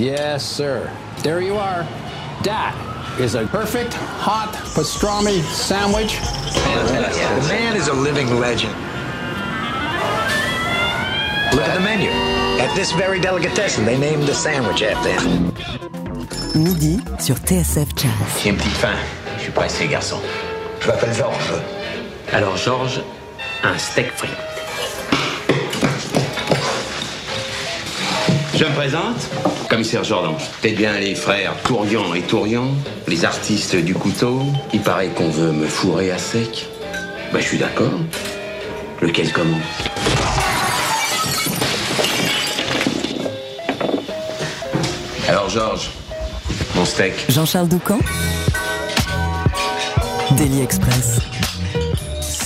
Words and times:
Yes, 0.00 0.46
sir. 0.46 0.90
There 1.22 1.42
you 1.42 1.56
are. 1.56 1.82
That 2.42 2.74
is 3.20 3.34
a 3.34 3.46
perfect 3.48 3.92
hot 3.92 4.48
pastrami 4.72 5.42
sandwich. 5.42 6.16
The 6.16 7.46
man 7.50 7.76
is 7.76 7.88
a 7.88 7.92
living 7.92 8.40
legend. 8.40 8.72
Look 11.52 11.68
at 11.68 11.74
the 11.74 11.80
menu. 11.84 12.08
At 12.64 12.74
this 12.74 12.92
very 12.92 13.20
delicatessen, 13.20 13.84
they 13.84 13.98
named 13.98 14.22
the 14.22 14.32
sandwich 14.32 14.82
after 14.82 15.12
him. 15.12 15.52
Midi 16.54 17.00
sur 17.18 17.36
TSF 17.36 17.94
Jazz. 17.94 18.42
J'ai 18.42 18.48
une 18.48 18.56
petite 18.56 18.78
faim. 18.78 18.96
Je 19.36 19.42
suis 19.42 19.52
pressé, 19.52 19.86
garçon. 19.86 20.18
Je 20.80 20.86
m'appelle 20.86 21.12
Georges. 21.12 21.60
Alors, 22.32 22.56
Georges, 22.56 23.02
un 23.62 23.76
steak 23.76 24.10
frites. 24.12 24.59
Je 28.60 28.66
me 28.66 28.74
présente, 28.74 29.16
commissaire 29.70 30.04
Jordan. 30.04 30.34
T'es 30.60 30.72
bien 30.72 30.92
les 30.98 31.14
frères 31.14 31.54
Tourian 31.64 32.12
et 32.12 32.20
Tourian, 32.20 32.74
les 33.08 33.24
artistes 33.24 33.74
du 33.74 33.94
couteau. 33.94 34.42
Il 34.74 34.80
paraît 34.80 35.08
qu'on 35.08 35.30
veut 35.30 35.50
me 35.50 35.66
fourrer 35.66 36.10
à 36.10 36.18
sec. 36.18 36.68
Ben, 37.32 37.40
je 37.40 37.46
suis 37.46 37.56
d'accord. 37.56 37.98
Lequel 39.00 39.32
commence? 39.32 39.62
Alors, 45.26 45.48
Georges, 45.48 45.90
mon 46.74 46.84
steak. 46.84 47.14
Jean-Charles 47.30 47.68
Doucan 47.68 48.00
Daily 50.32 50.60
Express. 50.60 51.20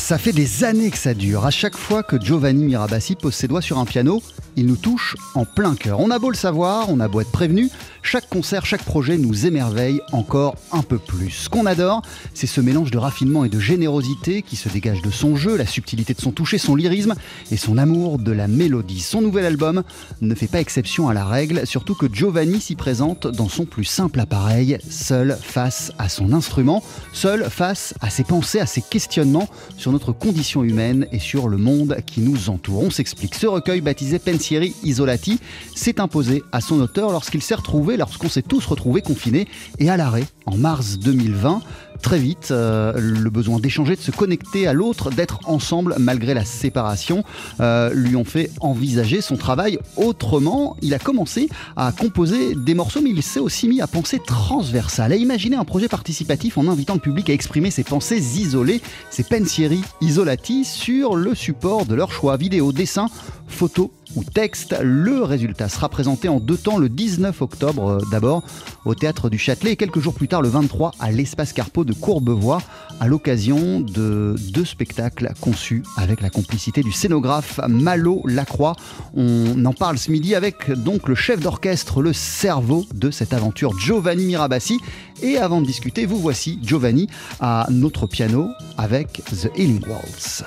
Ça 0.04 0.18
fait 0.18 0.32
des 0.32 0.64
années 0.64 0.90
que 0.90 0.98
ça 0.98 1.14
dure. 1.14 1.46
À 1.46 1.50
chaque 1.50 1.78
fois 1.78 2.02
que 2.02 2.20
Giovanni 2.20 2.66
Mirabassi 2.66 3.16
pose 3.16 3.32
ses 3.32 3.48
doigts 3.48 3.62
sur 3.62 3.78
un 3.78 3.86
piano, 3.86 4.22
il 4.54 4.66
nous 4.66 4.76
touche 4.76 5.16
en 5.34 5.46
plein 5.46 5.74
cœur. 5.76 5.98
On 5.98 6.10
a 6.10 6.18
beau 6.18 6.28
le 6.28 6.36
savoir, 6.36 6.90
on 6.90 7.00
a 7.00 7.08
beau 7.08 7.22
être 7.22 7.32
prévenu, 7.32 7.70
chaque 8.04 8.28
concert, 8.28 8.66
chaque 8.66 8.84
projet 8.84 9.16
nous 9.16 9.46
émerveille 9.46 10.00
encore 10.12 10.56
un 10.72 10.82
peu 10.82 10.98
plus. 10.98 11.30
Ce 11.30 11.48
qu'on 11.48 11.64
adore, 11.64 12.02
c'est 12.34 12.46
ce 12.46 12.60
mélange 12.60 12.90
de 12.90 12.98
raffinement 12.98 13.44
et 13.46 13.48
de 13.48 13.58
générosité 13.58 14.42
qui 14.42 14.56
se 14.56 14.68
dégage 14.68 15.00
de 15.00 15.10
son 15.10 15.36
jeu, 15.36 15.56
la 15.56 15.66
subtilité 15.66 16.12
de 16.12 16.20
son 16.20 16.30
toucher, 16.30 16.58
son 16.58 16.76
lyrisme 16.76 17.14
et 17.50 17.56
son 17.56 17.78
amour 17.78 18.18
de 18.18 18.30
la 18.30 18.46
mélodie. 18.46 19.00
Son 19.00 19.22
nouvel 19.22 19.46
album 19.46 19.82
ne 20.20 20.34
fait 20.34 20.46
pas 20.46 20.60
exception 20.60 21.08
à 21.08 21.14
la 21.14 21.24
règle, 21.24 21.66
surtout 21.66 21.94
que 21.94 22.06
Giovanni 22.12 22.60
s'y 22.60 22.76
présente 22.76 23.26
dans 23.26 23.48
son 23.48 23.64
plus 23.64 23.86
simple 23.86 24.20
appareil, 24.20 24.78
seul 24.88 25.38
face 25.40 25.90
à 25.98 26.10
son 26.10 26.34
instrument, 26.34 26.84
seul 27.14 27.48
face 27.48 27.94
à 28.02 28.10
ses 28.10 28.24
pensées, 28.24 28.60
à 28.60 28.66
ses 28.66 28.82
questionnements 28.82 29.48
sur 29.78 29.92
notre 29.92 30.12
condition 30.12 30.62
humaine 30.62 31.08
et 31.10 31.18
sur 31.18 31.48
le 31.48 31.56
monde 31.56 31.96
qui 32.06 32.20
nous 32.20 32.50
entoure. 32.50 32.82
On 32.82 32.90
s'explique. 32.90 33.34
Ce 33.34 33.46
recueil 33.46 33.80
baptisé 33.80 34.18
Pensieri 34.18 34.74
Isolati 34.82 35.40
s'est 35.74 36.00
imposé 36.00 36.42
à 36.52 36.60
son 36.60 36.80
auteur 36.80 37.10
lorsqu'il 37.10 37.42
s'est 37.42 37.54
retrouvé, 37.54 37.93
lorsqu'on 37.96 38.28
s'est 38.28 38.42
tous 38.42 38.64
retrouvés 38.66 39.02
confinés 39.02 39.46
et 39.78 39.90
à 39.90 39.96
l'arrêt 39.96 40.24
en 40.46 40.56
mars 40.56 40.98
2020. 40.98 41.62
Très 42.02 42.18
vite, 42.18 42.48
euh, 42.50 42.92
le 42.98 43.30
besoin 43.30 43.58
d'échanger, 43.60 43.96
de 43.96 44.00
se 44.00 44.10
connecter 44.10 44.66
à 44.66 44.72
l'autre, 44.74 45.10
d'être 45.10 45.40
ensemble 45.46 45.94
malgré 45.98 46.34
la 46.34 46.44
séparation, 46.44 47.24
euh, 47.60 47.94
lui 47.94 48.14
ont 48.16 48.24
fait 48.24 48.50
envisager 48.60 49.20
son 49.20 49.36
travail 49.36 49.78
autrement. 49.96 50.76
Il 50.82 50.92
a 50.92 50.98
commencé 50.98 51.48
à 51.76 51.92
composer 51.92 52.54
des 52.56 52.74
morceaux, 52.74 53.00
mais 53.00 53.10
il 53.10 53.22
s'est 53.22 53.40
aussi 53.40 53.68
mis 53.68 53.80
à 53.80 53.86
penser 53.86 54.18
transversal, 54.18 55.12
à 55.12 55.16
imaginer 55.16 55.56
un 55.56 55.64
projet 55.64 55.88
participatif 55.88 56.58
en 56.58 56.68
invitant 56.68 56.94
le 56.94 57.00
public 57.00 57.30
à 57.30 57.32
exprimer 57.32 57.70
ses 57.70 57.84
pensées 57.84 58.38
isolées, 58.38 58.82
ses 59.10 59.24
pensieri 59.24 59.80
isolati, 60.00 60.64
sur 60.64 61.16
le 61.16 61.34
support 61.34 61.86
de 61.86 61.94
leur 61.94 62.12
choix, 62.12 62.36
vidéo, 62.36 62.72
dessin, 62.72 63.06
photo 63.46 63.92
ou 64.16 64.24
texte. 64.24 64.76
Le 64.82 65.22
résultat 65.22 65.68
sera 65.68 65.88
présenté 65.88 66.28
en 66.28 66.40
deux 66.40 66.56
temps 66.56 66.78
le 66.78 66.88
19 66.88 67.42
octobre 67.42 67.88
euh, 67.88 67.98
d'abord 68.10 68.42
au 68.84 68.94
théâtre 68.94 69.30
du 69.30 69.38
Châtelet 69.38 69.72
et 69.72 69.76
quelques 69.76 70.00
jours 70.00 70.14
plus 70.14 70.28
tard 70.28 70.42
le 70.42 70.48
23 70.48 70.92
à 71.00 71.10
l'espace 71.10 71.52
Carpeau 71.52 71.84
de 71.84 71.92
Courbevoie 71.92 72.62
à 73.00 73.08
l'occasion 73.08 73.80
de 73.80 74.36
deux 74.52 74.64
spectacles 74.64 75.32
conçus 75.40 75.82
avec 75.96 76.20
la 76.20 76.30
complicité 76.30 76.82
du 76.82 76.92
scénographe 76.92 77.60
Malo 77.68 78.22
Lacroix. 78.24 78.76
On 79.14 79.64
en 79.64 79.72
parle 79.72 79.98
ce 79.98 80.10
midi 80.10 80.34
avec 80.34 80.70
donc 80.70 81.08
le 81.08 81.14
chef 81.14 81.40
d'orchestre, 81.40 82.02
le 82.02 82.12
cerveau 82.12 82.86
de 82.94 83.10
cette 83.10 83.32
aventure, 83.32 83.78
Giovanni 83.78 84.26
Mirabassi. 84.26 84.80
Et 85.22 85.38
avant 85.38 85.60
de 85.60 85.66
discuter, 85.66 86.06
vous 86.06 86.18
voici 86.18 86.58
Giovanni 86.62 87.08
à 87.40 87.66
notre 87.70 88.06
piano 88.06 88.50
avec 88.76 89.22
The 89.30 89.50
Healing 89.56 89.82
Waltz. 89.88 90.44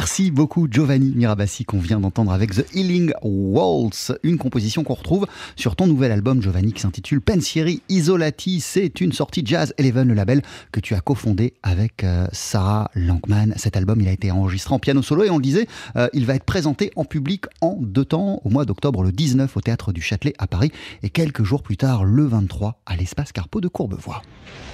Merci, 0.00 0.30
beaucoup 0.30 0.66
Giovanni 0.66 1.12
Mirabassi 1.14 1.66
qu'on 1.66 1.78
vient 1.78 2.00
d'entendre 2.00 2.32
avec 2.32 2.54
The 2.54 2.64
Healing 2.74 3.12
Waltz, 3.22 4.12
une 4.22 4.38
composition 4.38 4.82
qu'on 4.82 4.94
retrouve 4.94 5.26
sur 5.56 5.76
ton 5.76 5.86
nouvel 5.86 6.10
album 6.10 6.40
Giovanni 6.40 6.72
qui 6.72 6.80
s'intitule 6.80 7.20
Pensieri 7.20 7.82
Isolati. 7.90 8.60
C'est 8.60 9.02
une 9.02 9.12
sortie 9.12 9.42
Jazz 9.44 9.74
Eleven, 9.76 10.08
le 10.08 10.14
label 10.14 10.40
que 10.72 10.80
tu 10.80 10.94
as 10.94 11.02
cofondé 11.02 11.52
avec 11.62 12.02
euh, 12.02 12.26
Sarah 12.32 12.90
Lankman. 12.94 13.52
Cet 13.56 13.76
album, 13.76 14.00
il 14.00 14.08
a 14.08 14.12
été 14.12 14.30
enregistré 14.30 14.74
en 14.74 14.78
piano 14.78 15.02
solo 15.02 15.24
et 15.24 15.28
on 15.28 15.36
le 15.36 15.42
disait, 15.42 15.66
euh, 15.96 16.08
il 16.14 16.24
va 16.24 16.34
être 16.34 16.44
présenté 16.44 16.92
en 16.96 17.04
public 17.04 17.44
en 17.60 17.76
deux 17.78 18.06
temps, 18.06 18.40
au 18.42 18.48
mois 18.48 18.64
d'octobre, 18.64 19.02
le 19.02 19.12
19 19.12 19.54
au 19.54 19.60
Théâtre 19.60 19.92
du 19.92 20.00
Châtelet 20.00 20.32
à 20.38 20.46
Paris 20.46 20.72
et 21.02 21.10
quelques 21.10 21.42
jours 21.42 21.62
plus 21.62 21.76
tard, 21.76 22.04
le 22.04 22.24
23 22.24 22.80
à 22.86 22.96
l'Espace 22.96 23.32
Carpeau 23.32 23.60
de 23.60 23.68
Courbevoie. 23.68 24.22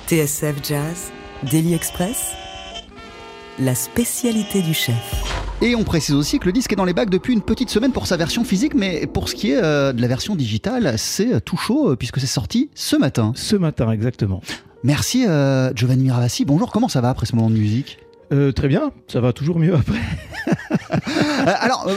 TSF 0.06 0.54
Jazz, 0.62 1.10
Daily 1.50 1.74
Express, 1.74 2.30
la 3.58 3.74
spécialité 3.74 4.62
du 4.62 4.74
chef. 4.74 4.94
Et 5.62 5.74
on 5.74 5.84
précise 5.84 6.14
aussi 6.14 6.38
que 6.38 6.44
le 6.46 6.52
disque 6.52 6.72
est 6.72 6.76
dans 6.76 6.84
les 6.84 6.92
bacs 6.92 7.08
depuis 7.10 7.32
une 7.32 7.40
petite 7.40 7.70
semaine 7.70 7.92
pour 7.92 8.06
sa 8.06 8.16
version 8.18 8.44
physique, 8.44 8.74
mais 8.74 9.06
pour 9.06 9.28
ce 9.28 9.34
qui 9.34 9.52
est 9.52 9.56
euh, 9.62 9.92
de 9.92 10.02
la 10.02 10.08
version 10.08 10.36
digitale, 10.36 10.94
c'est 10.98 11.34
euh, 11.34 11.40
tout 11.40 11.56
chaud 11.56 11.92
euh, 11.92 11.96
puisque 11.96 12.20
c'est 12.20 12.26
sorti 12.26 12.68
ce 12.74 12.96
matin. 12.96 13.32
Ce 13.34 13.56
matin, 13.56 13.90
exactement. 13.92 14.42
Merci 14.84 15.24
euh, 15.26 15.72
Giovanni 15.74 16.04
Miravassi. 16.04 16.44
Bonjour, 16.44 16.70
comment 16.70 16.88
ça 16.88 17.00
va 17.00 17.08
après 17.08 17.24
ce 17.26 17.34
moment 17.34 17.48
de 17.50 17.56
musique? 17.56 17.98
Euh, 18.32 18.52
très 18.52 18.68
bien, 18.68 18.90
ça 19.08 19.20
va 19.20 19.32
toujours 19.32 19.58
mieux 19.58 19.74
après. 19.74 19.98
Alors, 21.60 21.86
euh, 21.88 21.94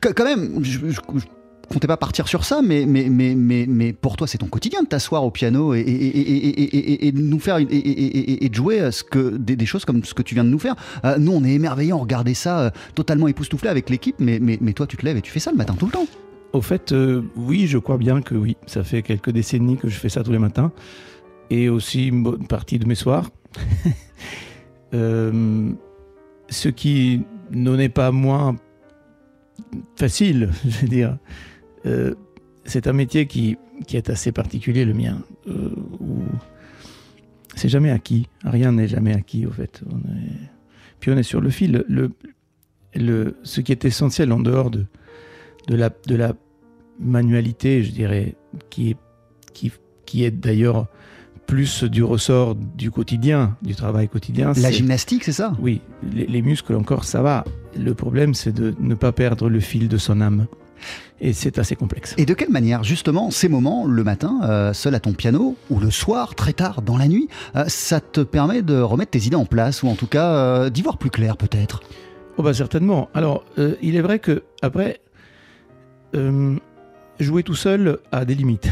qu- 0.00 0.12
quand 0.14 0.24
même, 0.24 0.62
je, 0.62 0.78
je- 0.78 1.00
je 1.16 1.24
comptais 1.72 1.86
pas 1.86 1.96
partir 1.96 2.28
sur 2.28 2.44
ça, 2.44 2.60
mais, 2.62 2.84
mais, 2.86 3.08
mais, 3.08 3.34
mais, 3.34 3.66
mais 3.68 3.92
pour 3.92 4.16
toi, 4.16 4.26
c'est 4.26 4.38
ton 4.38 4.46
quotidien 4.46 4.82
de 4.82 4.88
t'asseoir 4.88 5.24
au 5.24 5.30
piano 5.30 5.74
et, 5.74 5.82
de 5.82 7.20
nous 7.20 7.38
faire 7.38 7.58
et, 7.58 8.48
de 8.48 8.54
jouer 8.54 8.90
ce 8.92 9.02
que, 9.02 9.36
des, 9.36 9.56
des 9.56 9.66
choses 9.66 9.84
comme 9.84 10.04
ce 10.04 10.14
que 10.14 10.22
tu 10.22 10.34
viens 10.34 10.44
de 10.44 10.50
nous 10.50 10.58
faire. 10.58 10.76
Euh, 11.04 11.18
nous, 11.18 11.32
on 11.32 11.44
est 11.44 11.52
émerveillés, 11.52 11.92
on 11.92 12.00
regardait 12.00 12.34
ça 12.34 12.60
euh, 12.60 12.70
totalement 12.94 13.28
époustouflé 13.28 13.68
avec 13.68 13.90
l'équipe, 13.90 14.16
mais, 14.18 14.38
mais, 14.40 14.58
mais 14.60 14.72
toi, 14.72 14.86
tu 14.86 14.96
te 14.96 15.04
lèves 15.04 15.16
et 15.16 15.22
tu 15.22 15.30
fais 15.30 15.40
ça 15.40 15.50
le 15.50 15.56
matin 15.56 15.74
tout 15.78 15.86
le 15.86 15.92
temps. 15.92 16.06
Au 16.52 16.60
fait, 16.60 16.92
euh, 16.92 17.22
oui, 17.36 17.66
je 17.66 17.78
crois 17.78 17.96
bien 17.96 18.20
que 18.20 18.34
oui. 18.34 18.56
Ça 18.66 18.84
fait 18.84 19.02
quelques 19.02 19.30
décennies 19.30 19.78
que 19.78 19.88
je 19.88 19.96
fais 19.96 20.10
ça 20.10 20.22
tous 20.22 20.32
les 20.32 20.38
matins. 20.38 20.72
Et 21.48 21.68
aussi 21.68 22.08
une 22.08 22.22
bonne 22.22 22.46
partie 22.46 22.78
de 22.78 22.86
mes 22.86 22.94
soirs. 22.94 23.28
Euh, 24.94 25.70
ce 26.50 26.68
qui 26.68 27.22
n'en 27.50 27.78
est 27.78 27.88
pas 27.88 28.12
moins 28.12 28.56
facile, 29.96 30.50
je 30.66 30.80
veux 30.80 30.88
dire. 30.88 31.16
Euh, 31.86 32.14
c'est 32.64 32.86
un 32.86 32.92
métier 32.92 33.26
qui, 33.26 33.56
qui 33.86 33.96
est 33.96 34.08
assez 34.10 34.32
particulier, 34.32 34.84
le 34.84 34.94
mien. 34.94 35.18
euh, 35.48 35.70
où 36.00 36.22
c'est 37.54 37.68
jamais 37.68 37.90
acquis. 37.90 38.28
Rien 38.44 38.72
n'est 38.72 38.88
jamais 38.88 39.14
acquis, 39.14 39.46
au 39.46 39.50
fait. 39.50 39.82
On 39.90 39.98
est... 39.98 40.48
Puis 41.00 41.10
on 41.10 41.16
est 41.16 41.22
sur 41.22 41.40
le 41.40 41.50
fil. 41.50 41.84
Le, 41.88 42.10
le, 42.94 43.36
ce 43.42 43.60
qui 43.60 43.72
est 43.72 43.84
essentiel 43.84 44.32
en 44.32 44.40
dehors 44.40 44.70
de, 44.70 44.86
de 45.68 45.74
la, 45.74 45.90
de 46.06 46.14
la 46.14 46.34
manualité, 47.00 47.82
je 47.82 47.90
dirais, 47.92 48.36
qui 48.70 48.90
est, 48.90 48.96
qui, 49.52 49.72
qui 50.06 50.24
est 50.24 50.30
d'ailleurs 50.30 50.86
plus 51.46 51.84
du 51.84 52.02
ressort 52.04 52.54
du 52.54 52.90
quotidien, 52.90 53.56
du 53.62 53.74
travail 53.74 54.08
quotidien. 54.08 54.52
La 54.56 54.70
gymnastique, 54.70 55.24
c'est 55.24 55.32
ça? 55.32 55.54
Oui, 55.60 55.80
les, 56.14 56.26
les 56.26 56.40
muscles 56.40 56.74
encore, 56.74 57.04
ça 57.04 57.20
va. 57.20 57.44
Le 57.76 57.94
problème, 57.94 58.32
c'est 58.32 58.52
de 58.52 58.74
ne 58.78 58.94
pas 58.94 59.12
perdre 59.12 59.50
le 59.50 59.60
fil 59.60 59.88
de 59.88 59.98
son 59.98 60.20
âme. 60.20 60.46
Et 61.24 61.32
c'est 61.32 61.58
assez 61.60 61.76
complexe. 61.76 62.14
Et 62.18 62.26
de 62.26 62.34
quelle 62.34 62.50
manière, 62.50 62.82
justement, 62.82 63.30
ces 63.30 63.48
moments, 63.48 63.86
le 63.86 64.02
matin, 64.02 64.40
euh, 64.42 64.72
seul 64.72 64.92
à 64.96 64.98
ton 65.00 65.12
piano, 65.12 65.56
ou 65.70 65.78
le 65.78 65.88
soir, 65.92 66.34
très 66.34 66.52
tard, 66.52 66.82
dans 66.82 66.96
la 66.98 67.06
nuit, 67.06 67.28
euh, 67.54 67.62
ça 67.68 68.00
te 68.00 68.20
permet 68.22 68.60
de 68.62 68.80
remettre 68.80 69.12
tes 69.12 69.20
idées 69.26 69.36
en 69.36 69.44
place, 69.46 69.84
ou 69.84 69.86
en 69.88 69.94
tout 69.94 70.08
cas 70.08 70.32
euh, 70.32 70.68
d'y 70.68 70.82
voir 70.82 70.98
plus 70.98 71.10
clair, 71.10 71.36
peut-être? 71.36 71.80
Oh 72.38 72.42
bah 72.42 72.52
certainement. 72.54 73.08
Alors, 73.14 73.44
il 73.82 73.94
est 73.94 74.00
vrai 74.00 74.18
que 74.18 74.42
après, 74.62 75.00
jouer 77.20 77.42
tout 77.44 77.54
seul 77.54 77.98
a 78.10 78.24
des 78.24 78.34
limites, 78.34 78.68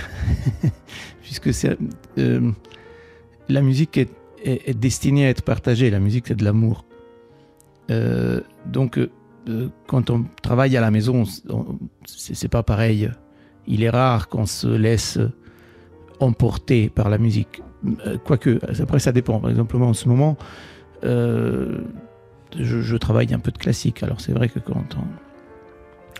puisque 1.22 1.54
c'est 1.54 1.76
la 2.16 3.60
musique 3.60 3.96
est, 3.96 4.10
est- 4.42 4.70
est 4.70 4.74
destinée 4.74 5.26
à 5.26 5.28
être 5.28 5.42
partagée. 5.42 5.90
La 5.90 6.00
musique, 6.00 6.26
c'est 6.28 6.34
de 6.36 6.44
l'amour. 6.44 6.84
Donc, 8.66 8.98
quand 9.86 10.10
on 10.10 10.24
travaille 10.42 10.76
à 10.76 10.80
la 10.80 10.90
maison, 10.90 11.24
on- 11.48 11.78
c'est 12.06 12.34
c'est 12.34 12.48
pas 12.48 12.62
pareil. 12.62 13.10
Il 13.66 13.82
est 13.82 13.90
rare 13.90 14.28
qu'on 14.28 14.46
se 14.46 14.66
laisse 14.68 15.18
emporter 16.20 16.88
par 16.90 17.08
la 17.08 17.18
musique. 17.18 17.62
Euh, 18.06 18.18
Quoique, 18.18 18.58
après, 18.82 18.98
ça 18.98 19.12
dépend. 19.12 19.40
Par 19.40 19.50
exemple, 19.50 19.76
moi, 19.76 19.88
en 19.88 19.94
ce 19.94 20.08
moment. 20.08 20.36
euh, 21.04 21.78
je, 22.58 22.80
je 22.80 22.96
travaille 22.96 23.32
un 23.32 23.38
peu 23.38 23.52
de 23.52 23.58
classique. 23.58 24.02
Alors 24.02 24.20
c'est 24.20 24.32
vrai 24.32 24.48
que 24.48 24.58
quand 24.58 24.96
on, 24.96 25.04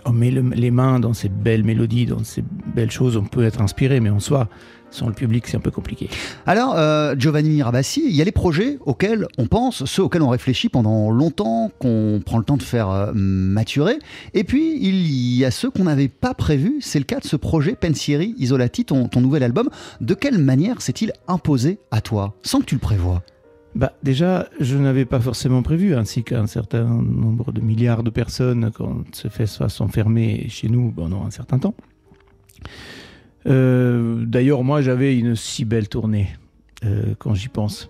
on 0.05 0.11
met 0.11 0.31
le- 0.31 0.41
les 0.55 0.71
mains 0.71 0.99
dans 0.99 1.13
ces 1.13 1.29
belles 1.29 1.63
mélodies, 1.63 2.05
dans 2.05 2.23
ces 2.23 2.43
belles 2.75 2.91
choses, 2.91 3.17
on 3.17 3.23
peut 3.23 3.43
être 3.43 3.61
inspiré, 3.61 3.99
mais 3.99 4.09
en 4.09 4.19
soi, 4.19 4.47
sans 4.89 5.07
le 5.07 5.13
public, 5.13 5.47
c'est 5.47 5.55
un 5.55 5.61
peu 5.61 5.71
compliqué. 5.71 6.09
Alors, 6.45 6.73
euh, 6.77 7.15
Giovanni 7.17 7.49
Mirabassi, 7.49 8.03
il 8.05 8.13
y 8.15 8.21
a 8.21 8.25
les 8.25 8.31
projets 8.33 8.77
auxquels 8.85 9.25
on 9.37 9.47
pense, 9.47 9.85
ceux 9.85 10.03
auxquels 10.03 10.21
on 10.21 10.27
réfléchit 10.29 10.67
pendant 10.67 11.11
longtemps, 11.11 11.71
qu'on 11.79 12.21
prend 12.25 12.37
le 12.37 12.43
temps 12.43 12.57
de 12.57 12.63
faire 12.63 12.89
euh, 12.89 13.11
maturer. 13.13 13.99
Et 14.33 14.43
puis, 14.43 14.77
il 14.81 15.05
y 15.37 15.45
a 15.45 15.51
ceux 15.51 15.69
qu'on 15.69 15.85
n'avait 15.85 16.09
pas 16.09 16.33
prévus. 16.33 16.79
C'est 16.81 16.99
le 16.99 17.05
cas 17.05 17.19
de 17.19 17.25
ce 17.25 17.37
projet 17.37 17.75
Pensieri 17.75 18.35
Isolati, 18.37 18.83
ton, 18.83 19.07
ton 19.07 19.21
nouvel 19.21 19.43
album. 19.43 19.69
De 20.01 20.13
quelle 20.13 20.37
manière 20.39 20.81
s'est-il 20.81 21.13
imposé 21.27 21.79
à 21.91 22.01
toi, 22.01 22.35
sans 22.43 22.59
que 22.59 22.65
tu 22.65 22.75
le 22.75 22.81
prévois? 22.81 23.23
Bah, 23.73 23.93
déjà, 24.03 24.49
je 24.59 24.77
n'avais 24.77 25.05
pas 25.05 25.19
forcément 25.19 25.61
prévu, 25.61 25.95
ainsi 25.95 26.23
qu'un 26.23 26.47
certain 26.47 26.83
nombre 26.83 27.51
de 27.51 27.61
milliards 27.61 28.03
de 28.03 28.09
personnes, 28.09 28.71
quand 28.73 29.03
ce 29.13 29.29
fait 29.29 29.45
soit 29.45 29.69
s'enfermer 29.69 30.47
chez 30.49 30.67
nous 30.67 30.91
pendant 30.91 31.25
un 31.25 31.31
certain 31.31 31.57
temps. 31.57 31.73
Euh, 33.47 34.25
D'ailleurs, 34.25 34.63
moi, 34.63 34.81
j'avais 34.81 35.17
une 35.17 35.35
si 35.35 35.63
belle 35.63 35.87
tournée 35.87 36.29
euh, 36.83 37.15
quand 37.17 37.33
j'y 37.33 37.47
pense. 37.47 37.89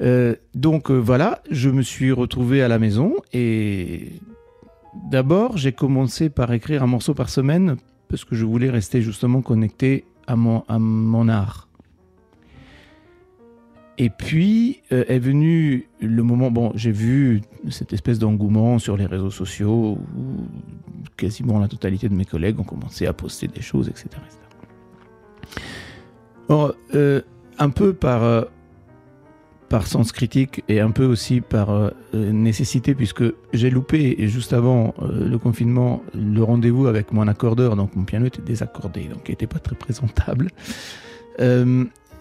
Euh, 0.00 0.36
donc 0.54 0.90
voilà, 0.90 1.42
je 1.50 1.68
me 1.68 1.82
suis 1.82 2.12
retrouvé 2.12 2.62
à 2.62 2.68
la 2.68 2.78
maison 2.78 3.14
et 3.32 4.12
d'abord, 5.10 5.58
j'ai 5.58 5.72
commencé 5.72 6.30
par 6.30 6.52
écrire 6.52 6.82
un 6.82 6.86
morceau 6.86 7.14
par 7.14 7.28
semaine 7.28 7.76
parce 8.08 8.24
que 8.24 8.34
je 8.34 8.44
voulais 8.44 8.70
rester 8.70 9.02
justement 9.02 9.42
connecté 9.42 10.04
à 10.26 10.36
mon 10.36 11.28
art. 11.28 11.69
Et 13.98 14.08
puis 14.08 14.80
euh, 14.92 15.04
est 15.08 15.18
venu 15.18 15.88
le 16.00 16.22
moment, 16.22 16.50
bon, 16.50 16.72
j'ai 16.74 16.90
vu 16.90 17.42
cette 17.68 17.92
espèce 17.92 18.18
d'engouement 18.18 18.78
sur 18.78 18.96
les 18.96 19.04
réseaux 19.04 19.30
sociaux 19.30 19.98
où 20.16 20.46
quasiment 21.16 21.58
la 21.58 21.68
totalité 21.68 22.08
de 22.08 22.14
mes 22.14 22.24
collègues 22.24 22.58
ont 22.60 22.64
commencé 22.64 23.06
à 23.06 23.12
poster 23.12 23.46
des 23.46 23.60
choses, 23.60 23.88
etc. 23.88 24.08
euh, 26.94 27.20
un 27.58 27.68
peu 27.70 27.92
par, 27.92 28.22
euh, 28.22 28.42
par 29.68 29.86
sens 29.86 30.12
critique 30.12 30.64
et 30.68 30.80
un 30.80 30.92
peu 30.92 31.04
aussi 31.04 31.42
par 31.42 31.92
nécessité, 32.14 32.94
puisque 32.94 33.24
j'ai 33.52 33.68
loupé 33.70 34.16
juste 34.28 34.52
avant 34.52 34.94
le 35.02 35.36
confinement 35.36 36.02
le 36.14 36.42
rendez-vous 36.42 36.86
avec 36.86 37.12
mon 37.12 37.28
accordeur, 37.28 37.76
donc 37.76 37.94
mon 37.94 38.04
piano 38.04 38.26
était 38.26 38.42
désaccordé, 38.42 39.04
donc 39.04 39.28
il 39.28 39.32
n'était 39.32 39.46
pas 39.46 39.58
très 39.60 39.76
présentable. 39.76 40.48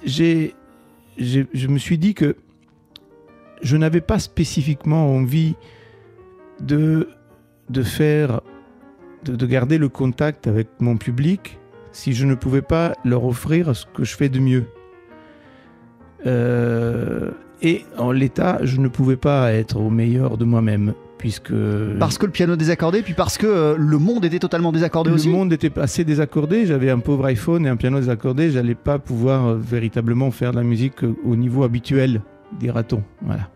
J'ai- 0.04 0.54
je 1.20 1.68
me 1.68 1.78
suis 1.78 1.98
dit 1.98 2.14
que 2.14 2.36
je 3.62 3.78
n'avais 3.78 4.02
pas 4.02 4.20
spécifiquement 4.20 5.14
envie 5.14 5.56
de, 6.62 7.08
faire, 7.84 8.42
de, 9.26 9.36
de 9.36 9.46
garder 9.46 9.78
le 9.78 9.90
contact 9.90 10.48
avec 10.48 10.68
mon 10.80 10.98
public 10.98 11.60
si 11.92 12.14
je 12.14 12.26
ne 12.26 12.36
pouvais 12.36 12.62
pas 12.62 12.94
leur 13.04 13.26
offrir 13.26 13.76
ce 13.76 13.86
que 13.86 14.04
je 14.04 14.16
fais 14.16 14.30
de 14.30 14.40
mieux. 14.40 14.66
Euh, 16.26 17.32
et 17.62 17.86
en 17.98 18.12
l'état, 18.12 18.60
je 18.64 18.78
ne 18.78 18.88
pouvais 18.88 19.18
pas 19.18 19.54
être 19.54 19.78
au 19.78 19.90
meilleur 19.90 20.38
de 20.38 20.46
moi-même, 20.46 20.94
puisque 21.20 21.54
Parce 22.00 22.18
que 22.18 22.26
le 22.26 22.32
piano 22.32 22.56
désaccordé, 22.56 23.04
puis 23.04 23.14
parce 23.14 23.38
que 23.38 23.46
euh, 23.46 23.76
le 23.78 23.98
monde 24.00 24.26
était 24.26 24.40
totalement 24.40 24.72
désaccordé 24.72 25.10
le 25.12 25.18
aussi 25.18 25.30
monde 25.30 25.54
était 25.54 25.78
assez 25.78 26.04
désaccordé. 26.04 26.66
J'avais 26.66 26.90
un 26.90 27.00
pauvre 27.00 27.26
iPhone 27.26 27.66
et 27.68 27.70
un 27.70 27.76
piano 27.76 28.00
désaccordé. 28.00 28.50
J'allais 28.50 28.74
pas 28.74 28.98
pouvoir 28.98 29.46
euh, 29.46 29.58
véritablement 29.62 30.32
faire 30.32 30.52
de 30.52 30.58
la 30.58 30.64
musique 30.64 31.04
euh, 31.04 31.14
au 31.24 31.36
niveau 31.36 31.64
habituel, 31.64 32.22
dira-t-on. 32.58 33.04
Voilà. 33.22 33.50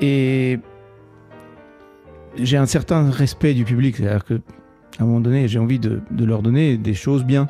Et 0.00 0.58
j'ai 2.36 2.56
un 2.56 2.66
certain 2.66 3.10
respect 3.10 3.52
du 3.52 3.64
public. 3.64 3.96
C'est-à-dire 3.98 4.24
que, 4.24 4.34
à 4.98 5.02
un 5.02 5.06
moment 5.06 5.20
donné, 5.20 5.46
j'ai 5.46 5.58
envie 5.58 5.78
de, 5.78 6.00
de 6.10 6.24
leur 6.24 6.40
donner 6.40 6.78
des 6.78 6.94
choses 6.94 7.22
bien. 7.22 7.48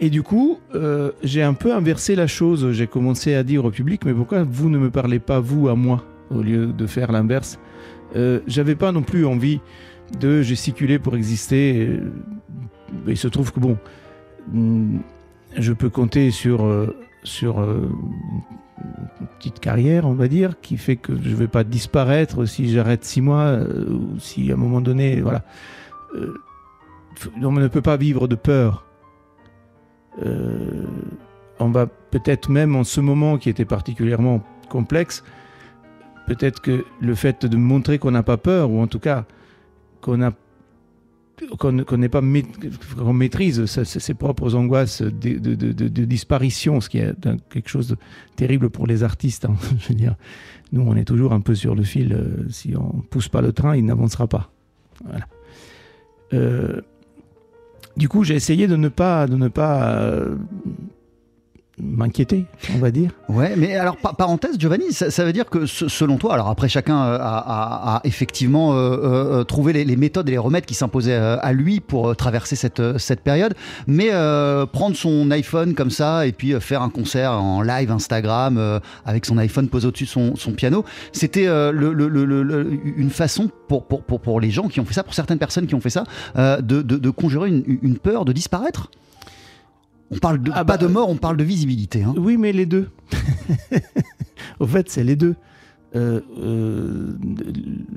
Et 0.00 0.10
du 0.10 0.22
coup, 0.22 0.58
j'ai 1.22 1.42
un 1.42 1.54
peu 1.54 1.72
inversé 1.72 2.16
la 2.16 2.26
chose. 2.26 2.72
J'ai 2.72 2.88
commencé 2.88 3.34
à 3.34 3.44
dire 3.44 3.64
au 3.64 3.70
public, 3.70 4.04
mais 4.04 4.12
pourquoi 4.12 4.42
vous 4.42 4.68
ne 4.68 4.76
me 4.76 4.90
parlez 4.90 5.20
pas 5.20 5.38
vous 5.38 5.68
à 5.68 5.76
moi? 5.76 6.04
Au 6.34 6.42
lieu 6.42 6.66
de 6.72 6.86
faire 6.86 7.12
l'inverse 7.12 7.58
Euh, 8.16 8.40
J'avais 8.46 8.74
pas 8.74 8.92
non 8.92 9.02
plus 9.02 9.24
envie 9.24 9.60
de 10.20 10.42
gesticuler 10.42 10.98
pour 10.98 11.16
exister. 11.16 11.86
Euh, 11.88 12.10
Il 13.06 13.16
se 13.16 13.28
trouve 13.28 13.52
que 13.52 13.60
bon, 13.60 13.78
hmm, 14.52 14.98
je 15.56 15.72
peux 15.72 15.88
compter 15.88 16.30
sur, 16.30 16.66
euh, 16.66 16.94
sur 17.24 17.60
euh, 17.60 17.88
une 19.20 19.26
petite 19.38 19.60
carrière, 19.60 20.06
on 20.06 20.12
va 20.12 20.28
dire, 20.28 20.60
qui 20.60 20.76
fait 20.76 20.96
que 20.96 21.12
je 21.16 21.34
vais 21.34 21.48
pas 21.48 21.64
disparaître 21.64 22.44
si 22.44 22.70
j'arrête 22.70 23.04
six 23.04 23.22
mois 23.22 23.60
ou 23.88 24.18
si 24.18 24.50
à 24.50 24.54
un 24.54 24.58
moment 24.58 24.80
donné, 24.80 25.20
voilà. 25.22 25.42
On 27.42 27.52
ne 27.52 27.68
peut 27.68 27.80
pas 27.82 27.96
vivre 27.96 28.26
de 28.28 28.34
peur. 28.34 28.84
On 30.20 31.70
va 31.70 31.86
peut-être 31.86 32.50
même 32.50 32.74
en 32.76 32.84
ce 32.84 33.00
moment 33.00 33.38
qui 33.38 33.48
était 33.48 33.64
particulièrement 33.64 34.42
complexe, 34.68 35.22
peut-être 36.34 36.60
que 36.60 36.84
le 37.00 37.14
fait 37.14 37.46
de 37.46 37.56
montrer 37.56 37.98
qu'on 37.98 38.10
n'a 38.10 38.22
pas 38.22 38.36
peur, 38.36 38.70
ou 38.70 38.80
en 38.80 38.86
tout 38.86 38.98
cas 38.98 39.24
qu'on 40.00 40.20
a 40.22 40.32
qu'on 41.58 41.84
pas 42.08 42.20
maîtrise 42.20 43.64
ses 43.66 44.14
propres 44.14 44.54
angoisses 44.54 45.02
de, 45.02 46.04
disparition, 46.04 46.80
ce 46.80 46.88
qui 46.88 46.98
est 46.98 47.14
quelque 47.50 47.68
chose 47.68 47.88
de 47.88 47.96
terrible 48.36 48.70
pour 48.70 48.86
les 48.86 49.02
artistes. 49.02 49.46
hein. 49.46 49.56
Je 49.78 49.88
veux 49.88 49.94
dire, 49.94 50.14
nous, 50.72 50.82
on 50.82 50.94
est 50.94 51.04
toujours 51.04 51.32
un 51.32 51.40
peu 51.40 51.54
sur 51.54 51.74
le 51.74 51.82
fil. 51.82 52.12
euh, 52.12 52.48
si 52.48 52.74
on 52.76 53.00
pousse 53.10 53.28
pas 53.28 53.40
le 53.40 53.52
train, 53.52 53.76
il 53.76 53.84
n'avancera 53.84 54.28
pas. 54.28 54.52
Euh, 56.32 56.80
du 57.96 58.08
coup, 58.08 58.24
j'ai 58.24 58.34
essayé 58.34 58.68
de 58.68 58.76
ne 58.76 58.88
pas, 58.88 59.26
de 59.26 59.36
ne 59.36 59.48
pas 59.48 59.96
euh, 59.98 60.36
m'inquiéter, 61.82 62.46
on 62.74 62.78
va 62.78 62.90
dire. 62.90 63.10
Ouais, 63.28 63.54
mais 63.56 63.74
alors 63.76 63.96
pa- 63.96 64.12
parenthèse, 64.12 64.56
Giovanni, 64.58 64.92
ça, 64.92 65.24
veut 65.24 65.32
dire 65.32 65.46
que 65.50 65.66
se- 65.66 65.88
selon 65.88 66.16
toi, 66.16 66.34
alors 66.34 66.48
après 66.48 66.68
chacun 66.68 67.02
euh, 67.04 67.18
a, 67.20 68.00
effectivement 68.04 68.74
euh, 68.74 69.40
euh, 69.40 69.44
trouvé 69.44 69.72
les, 69.72 69.96
méthodes 69.96 70.28
et 70.28 70.32
les 70.32 70.38
remèdes 70.38 70.64
qui 70.64 70.74
s'imposaient 70.74 71.14
à 71.16 71.52
lui 71.52 71.80
pour 71.80 72.14
traverser 72.16 72.56
cette, 72.56 72.98
cette 72.98 73.20
période, 73.20 73.54
mais 73.86 74.10
prendre 74.72 74.96
son 74.96 75.30
iPhone 75.30 75.74
comme 75.74 75.90
ça 75.90 76.26
et 76.26 76.32
puis 76.32 76.54
faire 76.60 76.82
un 76.82 76.88
concert 76.88 77.32
en 77.32 77.62
live 77.62 77.90
Instagram 77.90 78.80
avec 79.04 79.26
son 79.26 79.38
iPhone 79.38 79.68
posé 79.68 79.88
au-dessus 79.88 80.04
de 80.04 80.08
son, 80.08 80.36
son 80.36 80.52
piano, 80.52 80.84
c'était 81.12 81.46
une 81.46 83.10
façon 83.10 83.50
pour, 83.68 83.86
pour, 83.86 84.02
pour, 84.02 84.20
pour 84.20 84.40
les 84.40 84.50
gens 84.50 84.68
qui 84.68 84.80
ont 84.80 84.84
fait 84.84 84.94
ça, 84.94 85.02
pour 85.02 85.14
certaines 85.14 85.38
personnes 85.38 85.66
qui 85.66 85.74
ont 85.74 85.80
fait 85.80 85.90
ça, 85.90 86.04
de, 86.36 86.60
de, 86.60 86.82
de 86.82 87.10
conjurer 87.10 87.48
une, 87.48 87.78
une 87.82 87.98
peur 87.98 88.24
de 88.24 88.32
disparaître. 88.32 88.90
On 90.12 90.18
parle 90.18 90.42
de, 90.42 90.50
Ah 90.54 90.64
pas 90.64 90.76
bah, 90.76 90.76
de 90.76 90.86
mort, 90.86 91.08
on 91.08 91.16
parle 91.16 91.36
de 91.36 91.44
visibilité. 91.44 92.02
hein. 92.02 92.14
Oui, 92.16 92.36
mais 92.36 92.52
les 92.52 92.66
deux. 92.66 92.90
Au 94.60 94.66
fait, 94.66 94.88
c'est 94.90 95.04
les 95.04 95.16
deux. 95.16 95.34
Euh, 95.94 96.20
euh, 96.38 97.12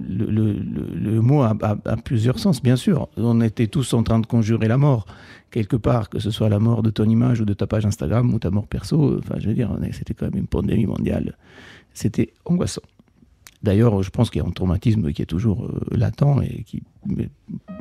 le, 0.10 0.26
le- 0.26 0.54
le- 0.54 0.94
le 0.96 1.22
mot 1.22 1.44
a, 1.44 1.56
a- 1.62 1.78
a 1.86 1.96
plusieurs 1.98 2.40
sens, 2.40 2.62
bien 2.62 2.76
sûr. 2.76 3.08
On 3.18 3.40
était 3.42 3.68
tous 3.68 3.94
en 3.94 4.04
train 4.04 4.20
de 4.20 4.26
conjurer 4.26 4.68
la 4.68 4.78
mort, 4.78 5.06
quelque 5.52 5.78
part, 5.78 6.10
que 6.10 6.20
ce 6.20 6.30
soit 6.32 6.50
la 6.50 6.60
mort 6.60 6.84
de 6.84 6.90
ton 6.90 7.06
image 7.08 7.40
ou 7.42 7.46
de 7.46 7.54
ta 7.54 7.68
page 7.68 7.86
Instagram 7.86 8.34
ou 8.34 8.40
ta 8.40 8.52
mort 8.52 8.68
perso. 8.68 9.18
Enfin, 9.20 9.36
je 9.40 9.48
veux 9.48 9.54
dire, 9.54 9.72
c'était 9.94 10.14
quand 10.14 10.26
même 10.26 10.36
une 10.38 10.48
pandémie 10.48 10.86
mondiale. 10.86 11.38
C'était 11.94 12.34
angoissant. 12.46 12.82
D'ailleurs, 13.64 14.04
je 14.04 14.10
pense 14.10 14.30
qu'il 14.30 14.42
y 14.42 14.46
a 14.46 14.48
un 14.48 14.52
traumatisme 14.52 15.12
qui 15.14 15.22
est 15.22 15.26
toujours 15.26 15.66
euh, 15.66 15.80
latent 15.98 16.42
et 16.44 16.64
qui, 16.64 16.84
mais 17.06 17.30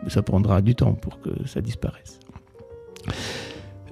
ça 0.08 0.22
prendra 0.22 0.62
du 0.62 0.74
temps 0.76 0.92
pour 0.94 1.20
que 1.20 1.30
ça 1.46 1.60
disparaisse. 1.60 2.20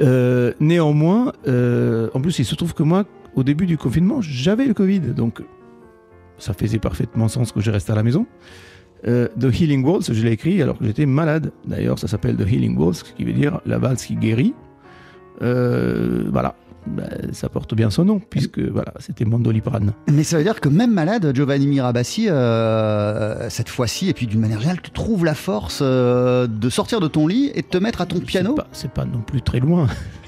Euh, 0.00 0.52
néanmoins, 0.60 1.32
euh, 1.46 2.08
en 2.14 2.20
plus, 2.20 2.38
il 2.38 2.44
se 2.44 2.54
trouve 2.54 2.74
que 2.74 2.82
moi, 2.82 3.04
au 3.34 3.42
début 3.42 3.66
du 3.66 3.76
confinement, 3.76 4.20
j'avais 4.20 4.66
le 4.66 4.74
Covid, 4.74 5.00
donc 5.00 5.42
ça 6.38 6.54
faisait 6.54 6.78
parfaitement 6.78 7.28
sens 7.28 7.52
que 7.52 7.60
je 7.60 7.70
reste 7.70 7.90
à 7.90 7.94
la 7.94 8.02
maison. 8.02 8.26
Euh, 9.06 9.28
The 9.38 9.52
Healing 9.52 9.84
Waltz, 9.84 10.12
je 10.12 10.22
l'ai 10.22 10.32
écrit 10.32 10.62
alors 10.62 10.78
que 10.78 10.84
j'étais 10.84 11.06
malade. 11.06 11.52
D'ailleurs, 11.64 11.98
ça 11.98 12.08
s'appelle 12.08 12.36
The 12.36 12.48
Healing 12.48 12.76
Waltz, 12.76 13.00
ce 13.00 13.12
qui 13.12 13.24
veut 13.24 13.32
dire 13.32 13.60
la 13.66 13.78
valse 13.78 14.06
qui 14.06 14.16
guérit. 14.16 14.54
Voilà, 15.40 16.54
Ben, 16.86 17.32
ça 17.32 17.48
porte 17.48 17.74
bien 17.74 17.90
son 17.90 18.04
nom, 18.04 18.18
puisque 18.18 18.58
voilà, 18.58 18.92
c'était 18.98 19.24
mon 19.24 19.38
doliprane. 19.38 19.92
Mais 20.10 20.24
ça 20.24 20.38
veut 20.38 20.44
dire 20.44 20.60
que 20.60 20.68
même 20.68 20.92
malade, 20.92 21.32
Giovanni 21.34 21.66
Mirabassi, 21.66 22.28
euh, 22.28 23.48
cette 23.50 23.68
fois-ci, 23.68 24.08
et 24.08 24.14
puis 24.14 24.26
d'une 24.26 24.40
manière 24.40 24.58
générale, 24.58 24.82
tu 24.82 24.90
trouves 24.90 25.24
la 25.24 25.34
force 25.34 25.80
euh, 25.82 26.46
de 26.46 26.68
sortir 26.70 27.00
de 27.00 27.08
ton 27.08 27.26
lit 27.26 27.50
et 27.54 27.62
de 27.62 27.66
te 27.66 27.78
mettre 27.78 28.00
à 28.00 28.06
ton 28.06 28.18
piano 28.20 28.56
C'est 28.72 28.90
pas, 28.90 29.02
pas 29.02 29.08
non 29.08 29.20
plus 29.20 29.42
très 29.42 29.60
loin. 29.60 29.86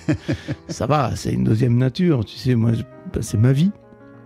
ça 0.68 0.86
va, 0.86 1.12
c'est 1.16 1.32
une 1.32 1.44
deuxième 1.44 1.76
nature. 1.76 2.24
Tu 2.24 2.36
sais, 2.36 2.54
moi, 2.54 2.72
ben, 3.12 3.22
c'est 3.22 3.38
ma 3.38 3.52
vie. 3.52 3.70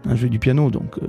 Un 0.06 0.14
jeu 0.14 0.28
du 0.28 0.38
piano, 0.38 0.70
donc 0.70 0.96
euh, 0.98 1.06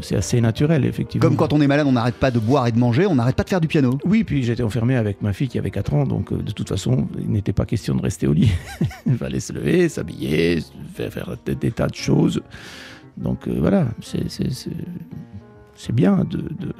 c'est, 0.00 0.14
assez 0.14 0.40
naturel, 0.40 0.84
effectivement. 0.84 1.26
Comme 1.26 1.36
quand 1.36 1.52
on 1.52 1.60
est 1.60 1.66
malade, 1.66 1.86
on 1.88 1.92
n'arrête 1.92 2.14
pas 2.14 2.30
de 2.30 2.38
boire 2.38 2.68
et 2.68 2.72
de 2.72 2.78
manger, 2.78 3.06
on 3.06 3.16
n'arrête 3.16 3.34
pas 3.34 3.42
de 3.42 3.48
faire 3.48 3.60
du 3.60 3.66
piano. 3.66 3.98
Oui, 4.04 4.22
puis 4.22 4.44
j'étais 4.44 4.62
enfermé 4.62 4.94
avec 4.94 5.20
ma 5.20 5.32
fille 5.32 5.48
qui 5.48 5.58
avait 5.58 5.72
4 5.72 5.94
ans, 5.94 6.04
donc 6.06 6.32
euh, 6.32 6.36
de 6.36 6.52
toute 6.52 6.68
façon, 6.68 7.08
il 7.18 7.30
n'était 7.30 7.52
pas 7.52 7.66
question 7.66 7.94
de 7.94 8.02
rester 8.02 8.28
au 8.28 8.32
lit. 8.32 8.52
il 9.06 9.16
fallait 9.16 9.40
se 9.40 9.52
lever, 9.52 9.88
s'habiller, 9.88 10.62
faire, 10.94 11.12
faire 11.12 11.36
des, 11.44 11.56
des 11.56 11.72
tas 11.72 11.88
de 11.88 11.94
choses. 11.94 12.40
Donc 13.16 13.48
euh, 13.48 13.56
voilà, 13.58 13.88
c'est, 14.00 14.22
bien 15.92 16.18
de, 16.18 16.38
de, 16.38 16.72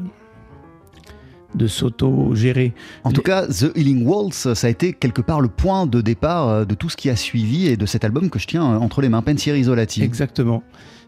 de 1.57 1.66
s'auto-gérer. 1.66 2.75
En 3.02 3.11
tout 3.11 3.23
cas, 3.23 3.49
The 3.49 3.76
Healing 3.76 4.07
Waltz, 4.07 4.54
ça 4.54 4.66
a 4.69 4.71
été 4.71 4.92
quelque 4.92 5.21
part 5.21 5.40
le 5.40 5.49
point 5.49 5.87
de 5.87 6.00
départ 6.00 6.64
de 6.64 6.75
tout 6.76 6.88
ce 6.88 6.97
qui 6.97 7.11
a 7.11 7.16
suivi 7.16 7.66
et 7.66 7.76
de 7.76 7.87
cet 7.87 8.04
album 8.04 8.30
que 8.30 8.38
je 8.38 8.47
tiens 8.47 8.62
entre 8.62 9.00
les 9.02 9.09
mains, 9.09 9.21
Pensieri 9.21 9.61
Isolati. 9.61 10.04
Exactement. 10.04 10.62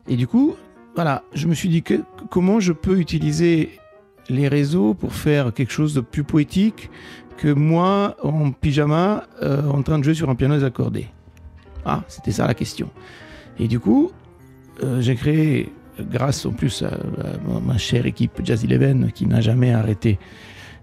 Et 0.08 0.16
du 0.16 0.26
coup, 0.26 0.54
voilà, 0.94 1.22
je 1.34 1.46
me 1.46 1.54
suis 1.54 1.68
dit 1.68 1.82
que 1.82 1.94
comment 2.30 2.60
je 2.60 2.72
peux 2.72 2.98
utiliser 2.98 3.78
les 4.28 4.48
réseaux 4.48 4.94
pour 4.94 5.12
faire 5.14 5.52
quelque 5.52 5.72
chose 5.72 5.94
de 5.94 6.00
plus 6.00 6.24
poétique 6.24 6.90
que 7.36 7.52
moi 7.52 8.16
en 8.22 8.52
pyjama 8.52 9.24
euh, 9.42 9.66
en 9.68 9.82
train 9.82 9.98
de 9.98 10.04
jouer 10.04 10.14
sur 10.14 10.28
un 10.30 10.34
piano 10.34 10.54
désaccordé. 10.54 11.06
Ah, 11.84 12.02
c'était 12.08 12.30
ça 12.30 12.46
la 12.46 12.54
question. 12.54 12.88
Et 13.58 13.68
du 13.68 13.80
coup, 13.80 14.10
euh, 14.82 15.00
j'ai 15.00 15.14
créé, 15.16 15.72
grâce 16.00 16.46
en 16.46 16.52
plus 16.52 16.82
à, 16.82 16.90
ma- 17.64 17.78
chère 17.78 18.06
équipe 18.06 18.40
Jazz 18.44 18.64
Eleven 18.64 19.10
qui 19.12 19.26
n'a 19.26 19.40
jamais 19.40 19.72
arrêté, 19.72 20.18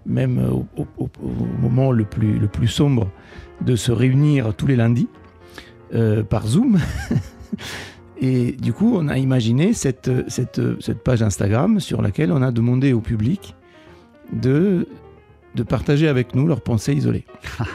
même 0.06 0.40
au 0.78 1.10
moment 1.62 1.92
le 1.92 2.04
plus, 2.04 2.38
le 2.40 2.48
plus 2.48 2.68
sombre, 2.68 3.10
de 3.62 3.76
se 3.76 3.92
réunir 3.92 4.54
tous 4.56 4.68
les 4.68 4.76
lundis 4.76 5.08
euh, 5.94 6.24
par 6.24 6.48
Zoom. 6.48 6.80
Et 8.22 8.52
du 8.54 8.74
coup, 8.74 8.94
on 8.96 9.08
a 9.08 9.18
imaginé 9.18 9.74
cette, 9.74 10.10
cette, 10.30 10.60
cette 10.82 11.04
page 11.04 11.22
Instagram 11.22 11.80
sur 11.80 12.02
laquelle 12.02 12.32
on 12.32 12.42
a 12.42 12.52
demandé 12.52 12.92
au 12.94 13.00
public 13.00 13.56
de, 14.34 14.88
de 15.56 15.64
partager 15.64 16.08
avec 16.08 16.36
nous 16.36 16.46
leurs 16.48 16.62
pensées 16.62 16.94
isolées. 16.94 17.26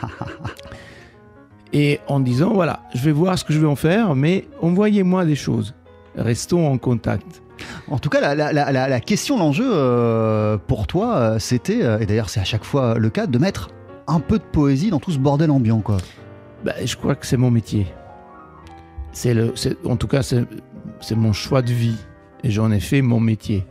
Et 1.72 1.98
en 2.06 2.20
disant, 2.20 2.52
voilà, 2.52 2.82
je 2.94 3.00
vais 3.04 3.10
voir 3.12 3.36
ce 3.38 3.44
que 3.44 3.52
je 3.52 3.58
vais 3.58 3.66
en 3.66 3.74
faire, 3.74 4.14
mais 4.14 4.46
envoyez-moi 4.62 5.24
des 5.24 5.34
choses. 5.34 5.74
Restons 6.16 6.68
en 6.70 6.78
contact. 6.78 7.42
En 7.88 7.98
tout 7.98 8.10
cas, 8.10 8.20
la, 8.34 8.52
la- 8.52 8.70
la- 8.88 9.00
question, 9.00 9.38
l'enjeu 9.38 9.68
euh, 9.72 10.56
pour 10.56 10.86
toi, 10.86 11.16
euh, 11.16 11.38
c'était, 11.38 11.82
euh, 11.82 11.98
et 11.98 12.06
d'ailleurs 12.06 12.28
c'est 12.28 12.40
à 12.40 12.44
chaque 12.44 12.64
fois 12.64 12.96
le 12.98 13.10
cas, 13.10 13.26
de 13.26 13.38
mettre 13.38 13.70
un 14.06 14.20
peu 14.20 14.38
de 14.38 14.44
poésie 14.44 14.90
dans 14.90 15.00
tout 15.00 15.10
ce 15.10 15.18
bordel 15.18 15.50
ambiant. 15.50 15.80
Quoi. 15.80 15.96
Ben, 16.64 16.74
je 16.84 16.94
crois 16.96 17.14
que 17.16 17.26
c'est 17.26 17.36
mon 17.36 17.50
métier. 17.50 17.86
C'est 19.14 19.32
le, 19.32 19.54
en 19.84 19.96
tout 19.96 20.08
cas, 20.08 20.22
c'est, 20.22 20.46
mon 21.16 21.32
choix 21.32 21.62
de 21.62 21.72
vie. 21.72 21.96
Et 22.42 22.50
j'en 22.50 22.70
ai 22.70 22.80
fait 22.80 23.00
mon 23.00 23.20
métier. 23.20 23.64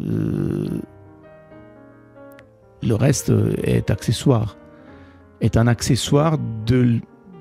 Euh, 0.00 0.68
le 2.82 2.94
reste 2.94 3.30
euh, 3.30 3.54
est 3.62 3.90
accessoire. 3.90 4.56
Est 5.40 5.56
un 5.56 5.66
accessoire 5.66 6.38
de, 6.66 7.00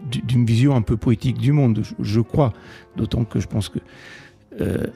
d'une 0.10 0.46
vision 0.46 0.76
un 0.76 0.82
peu 0.82 0.98
poétique 0.98 1.38
du 1.38 1.52
monde, 1.52 1.84
je, 2.00 2.22
crois. 2.22 2.54
D'autant 2.96 3.24
que 3.26 3.40
je 3.40 3.48
pense 3.48 3.70
que, 3.70 3.80
euh, 4.60 4.88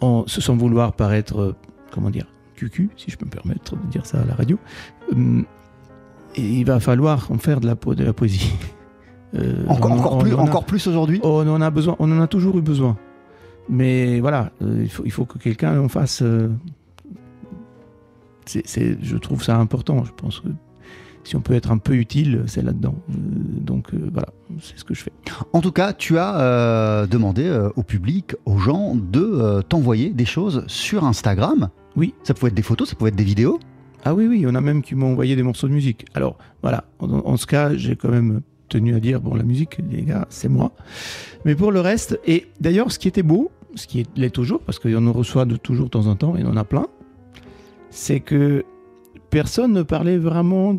en, 0.00 0.24
sans 0.26 0.56
vouloir 0.56 0.92
paraître, 0.94 1.40
euh, 1.40 1.56
comment 1.90 2.10
dire, 2.10 2.26
cucu, 2.54 2.90
si 2.96 3.10
je 3.10 3.16
peux 3.16 3.26
me 3.26 3.30
permettre 3.30 3.76
de 3.76 3.86
dire 3.90 4.06
ça 4.06 4.20
à 4.20 4.24
la 4.24 4.34
radio, 4.34 4.58
hum, 5.12 5.44
il 6.36 6.64
va 6.64 6.80
falloir 6.80 7.30
en 7.30 7.38
faire 7.38 7.60
de 7.60 7.66
la, 7.66 7.74
de 7.74 8.04
la 8.04 8.12
poésie. 8.12 8.52
Euh, 9.34 9.64
Encore, 9.68 9.90
on- 9.92 9.94
encore 9.98 10.14
on 10.14 10.18
plus, 10.18 10.34
en 10.34 10.38
a- 10.38 10.42
encore 10.42 10.64
plus 10.64 10.86
aujourd'hui? 10.86 11.20
On 11.22 11.48
en 11.48 11.60
a 11.60 11.70
besoin, 11.70 11.96
on 11.98 12.10
en 12.12 12.20
a 12.20 12.26
toujours 12.26 12.58
eu 12.58 12.62
besoin. 12.62 12.96
Mais 13.68 14.20
voilà, 14.20 14.50
euh, 14.62 14.80
il, 14.82 14.90
faut, 14.90 15.02
il 15.06 15.10
faut 15.12 15.24
que 15.24 15.38
quelqu'un 15.38 15.78
en 15.80 15.88
fasse. 15.88 16.20
euh, 16.22 16.48
c'est, 18.44 18.98
je 19.02 19.16
trouve 19.16 19.42
ça 19.42 19.56
important. 19.56 20.04
Je 20.04 20.12
pense 20.12 20.40
que 20.40 20.48
si 21.24 21.36
on 21.36 21.40
peut 21.40 21.54
être 21.54 21.70
un 21.70 21.78
peu 21.78 21.94
utile, 21.94 22.42
c'est 22.46 22.62
là-dedans. 22.62 22.96
Donc 23.08 23.94
voilà, 24.12 24.28
c'est 24.60 24.76
ce 24.78 24.84
que 24.84 24.94
je 24.94 25.02
fais. 25.04 25.12
En 25.52 25.60
tout 25.60 25.70
cas, 25.72 25.92
tu 25.92 26.18
as 26.18 27.06
demandé 27.08 27.48
au 27.76 27.82
public, 27.84 28.34
aux 28.44 28.58
gens, 28.58 28.94
de 28.96 29.62
t'envoyer 29.68 30.10
des 30.10 30.24
choses 30.24 30.64
sur 30.66 31.04
Instagram. 31.04 31.68
Oui. 31.96 32.14
Ça 32.24 32.34
pouvait 32.34 32.48
être 32.48 32.54
des 32.56 32.62
photos, 32.62 32.88
ça 32.90 32.96
pouvait 32.96 33.10
être 33.10 33.16
des 33.16 33.22
vidéos. 33.24 33.60
Ah 34.04 34.14
oui, 34.14 34.26
oui, 34.26 34.44
en 34.48 34.54
a 34.56 34.60
même 34.60 34.82
qui 34.82 34.96
m'ont 34.96 35.12
envoyé 35.12 35.36
des 35.36 35.44
morceaux 35.44 35.68
de 35.68 35.72
musique. 35.72 36.06
Alors 36.14 36.36
voilà, 36.62 36.84
en, 36.98 37.08
en 37.08 37.36
ce 37.36 37.46
cas, 37.46 37.76
j'ai 37.76 37.94
quand 37.94 38.08
même 38.08 38.40
tenu 38.72 38.94
à 38.94 39.00
dire 39.00 39.20
bon, 39.20 39.34
la 39.34 39.42
musique, 39.44 39.78
les 39.90 40.02
gars, 40.02 40.26
c'est 40.30 40.48
moi. 40.48 40.72
Mais 41.44 41.54
pour 41.54 41.70
le 41.72 41.80
reste, 41.80 42.18
et 42.26 42.46
d'ailleurs, 42.60 42.90
ce 42.92 42.98
qui 42.98 43.08
était 43.08 43.22
beau, 43.22 43.50
ce 43.74 43.86
qui 43.86 44.00
est- 44.00 44.18
l'est 44.18 44.30
toujours, 44.30 44.60
parce 44.60 44.78
qu'on 44.78 45.06
en 45.06 45.12
reçoit 45.12 45.44
de 45.44 45.56
toujours 45.56 45.86
de 45.86 45.90
temps 45.90 46.06
en 46.06 46.16
temps, 46.16 46.36
et 46.36 46.42
on 46.44 46.50
en 46.50 46.56
a 46.56 46.64
plein, 46.64 46.86
c'est 47.90 48.20
que 48.20 48.64
personne 49.30 49.72
ne 49.72 49.82
parlait 49.82 50.18
vraiment 50.18 50.76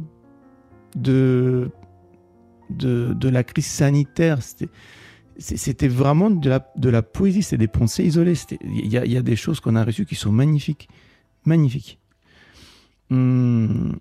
de, 0.96 1.70
de, 2.70 3.14
de 3.14 3.30
la 3.30 3.44
crise 3.44 3.66
sanitaire. 3.68 4.40
C'était- 4.42 5.88
vraiment 5.88 6.30
de 6.30 6.50
la, 6.50 6.72
de 6.78 6.90
la 6.90 7.02
poésie, 7.02 7.42
c'est 7.44 7.58
des 7.58 7.68
pensées 7.68 8.06
isolées. 8.06 8.36
Il 8.62 8.86
y 8.86 8.98
y 9.15 9.17
a 9.17 9.22
des 9.24 9.36
choses 9.36 9.60
qu'on 9.60 9.76
a 9.76 9.84
reçues 9.84 10.06
qui 10.06 10.15
sont 10.15 10.32
magnifiques. 10.32 10.88
Magnifiques. 11.46 11.98
Hum, 13.12 13.98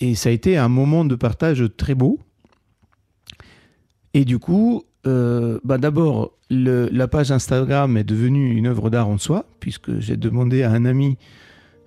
et 0.00 0.14
ça 0.14 0.28
a 0.30 0.32
été 0.32 0.56
un 0.56 0.68
moment 0.68 1.04
de 1.04 1.14
partage 1.16 1.62
très 1.76 1.94
beau. 1.94 2.18
Et 4.14 4.24
du 4.24 4.38
coup, 4.38 4.84
euh, 5.06 5.58
bah 5.64 5.78
d'abord, 5.78 6.32
la 6.50 7.08
page 7.08 7.30
Instagram 7.30 7.96
est 7.96 8.04
devenue 8.04 8.54
une 8.54 8.66
œuvre 8.66 8.90
d'art 8.90 9.08
en 9.08 9.18
soi, 9.18 9.46
puisque 9.60 9.98
j'ai 10.00 10.16
demandé 10.16 10.62
à 10.62 10.70
un 10.70 10.84
ami 10.84 11.18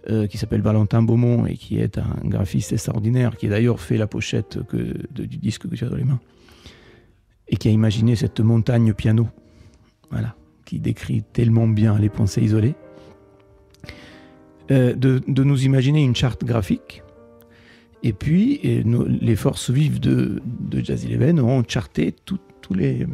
euh, 0.10 0.28
qui 0.28 0.38
s'appelle 0.38 0.62
Valentin 0.62 1.02
Beaumont 1.02 1.46
et 1.46 1.56
qui 1.56 1.80
est 1.80 1.98
un 1.98 2.16
graphiste 2.24 2.74
extraordinaire, 2.74 3.38
qui 3.38 3.48
a 3.48 3.50
d'ailleurs 3.50 3.80
fait 3.80 3.98
la 3.98 4.08
pochette 4.08 4.60
du 5.14 5.38
disque 5.38 5.68
que 5.68 5.86
as 5.86 5.90
dans 5.90 5.96
les 5.96 6.04
mains, 6.04 6.20
et 7.48 7.58
qui 7.58 7.68
a 7.68 7.72
imaginé 7.72 8.16
cette 8.16 8.40
montagne 8.40 8.94
piano, 8.94 9.28
voilà, 10.10 10.36
qui 10.66 10.80
décrit 10.80 11.24
tellement 11.34 11.68
bien 11.68 11.98
les 12.00 12.10
pensées 12.10 12.42
isolées, 12.42 12.76
euh, 14.70 14.96
de 14.96 15.44
nous 15.44 15.66
imaginer 15.66 16.04
une 16.04 16.16
charte 16.16 16.46
graphique. 16.46 17.04
Et 18.04 18.14
puis, 18.14 18.60
et 18.64 18.84
nos- 18.84 19.06
les 19.08 19.36
forces 19.36 19.70
vives 19.70 20.00
de, 20.00 20.42
de 20.46 20.84
Jazz 20.84 21.06
Eleven 21.06 21.40
ont 21.40 21.64
charté 21.68 22.14
tous 22.26 22.40
les, 22.74 23.06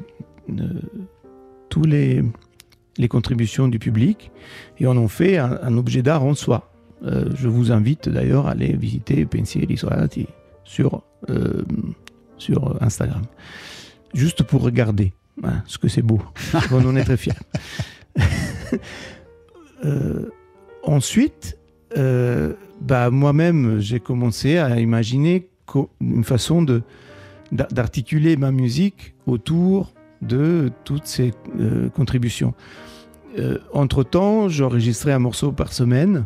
euh, 0.49 0.63
tous 1.69 1.83
les, 1.83 2.23
les 2.97 3.07
contributions 3.07 3.67
du 3.67 3.79
public 3.79 4.31
et 4.79 4.85
en 4.87 4.95
ont 4.97 5.07
fait 5.07 5.37
un, 5.37 5.59
un 5.61 5.77
objet 5.77 6.01
d'art 6.03 6.23
en 6.23 6.35
soi. 6.35 6.71
Euh, 7.03 7.25
je 7.35 7.47
vous 7.47 7.71
invite 7.71 8.07
d'ailleurs 8.09 8.47
à 8.47 8.51
aller 8.51 8.73
visiter 8.73 9.25
Pensieri 9.25 9.73
Isolati 9.73 10.27
sur, 10.63 11.01
euh, 11.29 11.63
sur 12.37 12.81
Instagram. 12.81 13.23
Juste 14.13 14.43
pour 14.43 14.61
regarder 14.61 15.13
hein, 15.43 15.63
ce 15.65 15.77
que 15.77 15.87
c'est 15.89 16.01
beau. 16.01 16.21
On 16.71 16.85
en 16.85 16.95
est 16.95 17.03
très 17.03 17.17
fiers. 17.17 17.33
Ensuite, 20.83 21.56
euh, 21.95 22.53
bah, 22.81 23.09
moi-même, 23.09 23.79
j'ai 23.79 23.99
commencé 23.99 24.57
à 24.57 24.79
imaginer 24.79 25.47
une 26.01 26.23
façon 26.23 26.65
d'articuler 27.51 28.37
ma 28.37 28.51
musique 28.51 29.13
autour 29.25 29.93
de 30.21 30.71
toutes 30.83 31.05
ces 31.05 31.33
euh, 31.59 31.89
contributions. 31.89 32.53
Euh, 33.37 33.59
entre-temps, 33.73 34.49
j'enregistrais 34.49 35.11
un 35.11 35.19
morceau 35.19 35.51
par 35.51 35.73
semaine. 35.73 36.25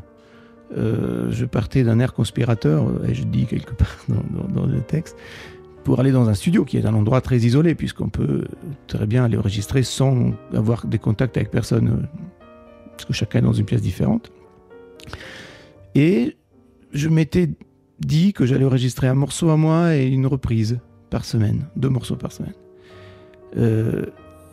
Euh, 0.77 1.29
je 1.31 1.45
partais 1.45 1.83
d'un 1.83 1.99
air 1.99 2.13
conspirateur, 2.13 2.87
euh, 2.87 3.07
et 3.09 3.13
je 3.13 3.23
dis 3.23 3.45
quelque 3.45 3.73
part 3.73 3.97
dans, 4.53 4.65
le 4.65 4.81
texte, 4.81 5.17
pour 5.83 5.99
aller 5.99 6.11
dans 6.11 6.29
un 6.29 6.33
studio 6.33 6.63
qui 6.63 6.77
est 6.77 6.85
un 6.85 6.93
endroit 6.93 7.19
très 7.19 7.37
isolé, 7.37 7.75
puisqu'on 7.75 8.09
peut 8.09 8.45
très 8.87 9.05
bien 9.05 9.25
aller 9.25 9.37
enregistrer 9.37 9.83
sans 9.83 10.31
avoir 10.53 10.85
des 10.85 10.99
contacts 10.99 11.35
avec 11.35 11.51
personne, 11.51 12.07
parce 12.91 13.05
que 13.05 13.13
chacun 13.13 13.39
est 13.39 13.43
dans 13.43 13.53
une 13.53 13.65
pièce 13.65 13.81
différente. 13.81 14.31
Et 15.95 16.37
je 16.93 17.09
m'étais 17.09 17.49
dit 17.99 18.33
que 18.33 18.45
j'allais 18.45 18.65
enregistrer 18.65 19.07
un 19.07 19.13
morceau 19.13 19.49
à 19.49 19.57
moi 19.57 19.95
et 19.95 20.07
une 20.07 20.25
reprise 20.27 20.79
par 21.09 21.25
semaine, 21.25 21.67
deux 21.75 21.89
morceaux 21.89 22.15
par 22.15 22.31
semaine. 22.31 22.53
Euh, 23.57 24.05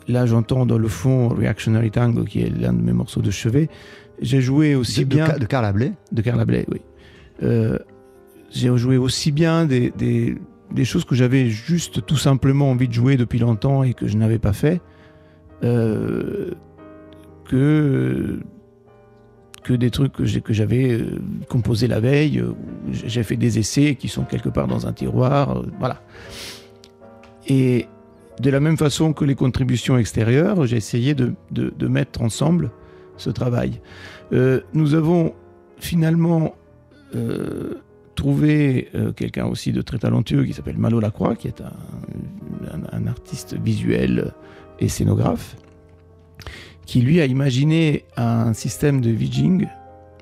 là, 0.07 0.25
j'entends 0.25 0.65
dans 0.65 0.77
le 0.77 0.87
fond 0.87 1.29
Reactionary 1.29 1.91
Tango, 1.91 2.23
qui 2.25 2.41
est 2.41 2.49
l'un 2.49 2.73
de 2.73 2.81
mes 2.81 2.93
morceaux 2.93 3.21
de 3.21 3.31
chevet. 3.31 3.69
J'ai 4.21 4.41
joué 4.41 4.75
aussi 4.75 5.05
de, 5.05 5.09
de 5.09 5.15
bien 5.15 5.25
Ca- 5.27 5.39
de 5.39 5.45
Carla 5.45 5.71
Bley. 5.71 5.93
de 6.11 6.21
Carla 6.21 6.45
Bley, 6.45 6.65
oui. 6.69 6.81
Euh, 7.43 7.77
j'ai 8.51 8.75
joué 8.77 8.97
aussi 8.97 9.31
bien 9.31 9.65
des, 9.65 9.91
des, 9.91 10.35
des 10.73 10.85
choses 10.85 11.05
que 11.05 11.15
j'avais 11.15 11.47
juste 11.49 12.05
tout 12.05 12.17
simplement 12.17 12.69
envie 12.71 12.87
de 12.89 12.93
jouer 12.93 13.15
depuis 13.15 13.39
longtemps 13.39 13.83
et 13.83 13.93
que 13.93 14.07
je 14.07 14.17
n'avais 14.17 14.39
pas 14.39 14.53
fait, 14.53 14.81
euh, 15.63 16.51
que, 17.45 18.39
que 19.63 19.73
des 19.73 19.91
trucs 19.91 20.13
que 20.13 20.53
j'avais 20.53 20.91
euh, 20.91 21.19
composés 21.47 21.87
la 21.87 21.99
veille. 21.99 22.39
euh, 22.39 22.53
j'ai 22.91 23.23
fait 23.23 23.37
des 23.37 23.59
essais 23.59 23.95
qui 23.95 24.07
sont 24.07 24.23
quelque 24.23 24.49
part 24.49 24.67
dans 24.67 24.87
un 24.87 24.93
tiroir, 24.93 25.57
euh, 25.57 25.65
voilà. 25.79 26.01
Et 27.47 27.87
de 28.39 28.49
la 28.49 28.59
même 28.59 28.77
façon 28.77 29.13
que 29.13 29.25
les 29.25 29.35
contributions 29.35 29.97
extérieures, 29.97 30.65
j'ai 30.65 30.77
essayé 30.77 31.13
de, 31.13 31.33
mettre 31.87 32.21
ensemble 32.21 32.71
ce 33.17 33.29
travail. 33.29 33.81
Nous 34.31 34.93
avons 34.93 35.33
finalement 35.77 36.55
trouvé 38.15 38.89
quelqu'un 39.17 39.45
aussi 39.47 39.73
de 39.73 39.81
très 39.81 39.97
talentueux 39.97 40.45
qui 40.45 40.53
s'appelle 40.53 40.77
Malo 40.77 41.01
Lacroix, 41.01 41.35
qui 41.35 41.49
est 41.49 41.61
un 42.93 43.07
artiste 43.07 43.55
visuel 43.59 44.31
et 44.79 44.87
scénographe, 44.87 45.57
qui 46.89 47.01
lui 47.01 47.21
a 47.21 47.25
imaginé 47.27 48.03
un 48.17 48.53
système 48.53 48.99
de 48.99 49.11
VJing, 49.11 49.67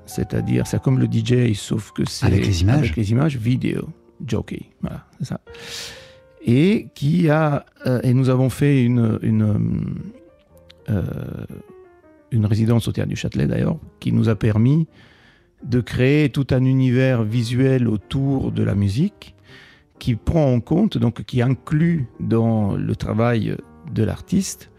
c'est-à-dire 0.06 0.67
c'est 0.67 0.82
comme 0.82 0.99
le 0.99 1.06
DJ, 1.06 1.56
sauf 1.56 1.93
que 1.93 2.03
c'est 2.03 2.25
Avec 2.25 2.45
les 2.45 2.62
images. 2.62 2.77
avec 2.80 2.97
les 2.97 3.12
images 3.12 3.38
vidéo 3.38 3.88
jockey, 4.25 4.63
voilà, 4.82 5.06
c'est 5.17 5.27
ça. 5.27 5.39
Et 6.45 6.88
qui 6.93 7.30
a 7.30 7.65
euh, 7.86 8.01
et 8.03 8.13
nous 8.13 8.27
avons 8.27 8.49
fait 8.49 8.84
une 8.84 9.17
une 9.21 9.95
euh, 10.89 11.03
une 12.32 12.45
résidence 12.45 12.89
au 12.89 12.91
théâtre 12.91 13.12
du 13.12 13.15
Châtelet 13.15 13.47
d'ailleurs, 13.47 13.77
qui 14.01 14.12
nous 14.12 14.27
a 14.27 14.36
permis 14.36 14.88
de 15.63 15.80
créer 15.80 16.27
tout 16.27 16.47
un 16.51 16.65
univers 16.65 17.23
visuel 17.23 17.88
autour 17.88 18.51
de 18.51 18.63
la 18.63 18.75
musique 18.75 19.36
qui 19.99 20.15
prend 20.15 20.51
en 20.53 20.60
compte, 20.60 20.97
donc 20.97 21.23
qui 21.23 21.41
inclut 21.41 22.08
dans 22.19 22.75
le 22.75 22.93
travail 22.97 23.56
de 23.93 24.03
l'artiste 24.03 24.69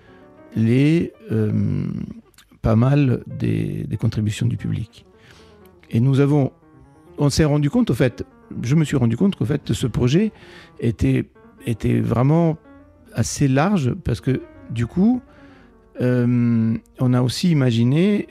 les 0.57 1.13
euh, 1.31 1.53
pas 2.63 2.77
mal 2.77 3.23
des, 3.27 3.87
contributions 3.99 4.47
du 4.47 4.57
public. 4.57 5.07
Et 5.91 6.01
nous 6.01 6.21
avons, 6.21 6.53
on 7.19 7.31
s'est 7.31 7.45
rendu 7.45 7.71
compte, 7.71 7.91
au 7.91 7.95
fait, 7.95 8.25
je 8.63 8.75
me 8.75 8.85
suis 8.85 8.97
rendu 8.97 9.17
compte 9.17 9.37
qu'au 9.37 9.45
fait, 9.45 9.73
ce 9.73 9.87
projet 9.87 10.33
était, 10.81 11.25
vraiment 12.01 12.59
assez 13.13 13.49
large 13.49 13.95
parce 14.05 14.21
que 14.21 14.43
du 14.71 14.87
coup, 14.87 15.21
euh, 16.01 16.77
on 17.01 17.15
a 17.15 17.23
aussi 17.23 17.51
imaginé 17.51 18.29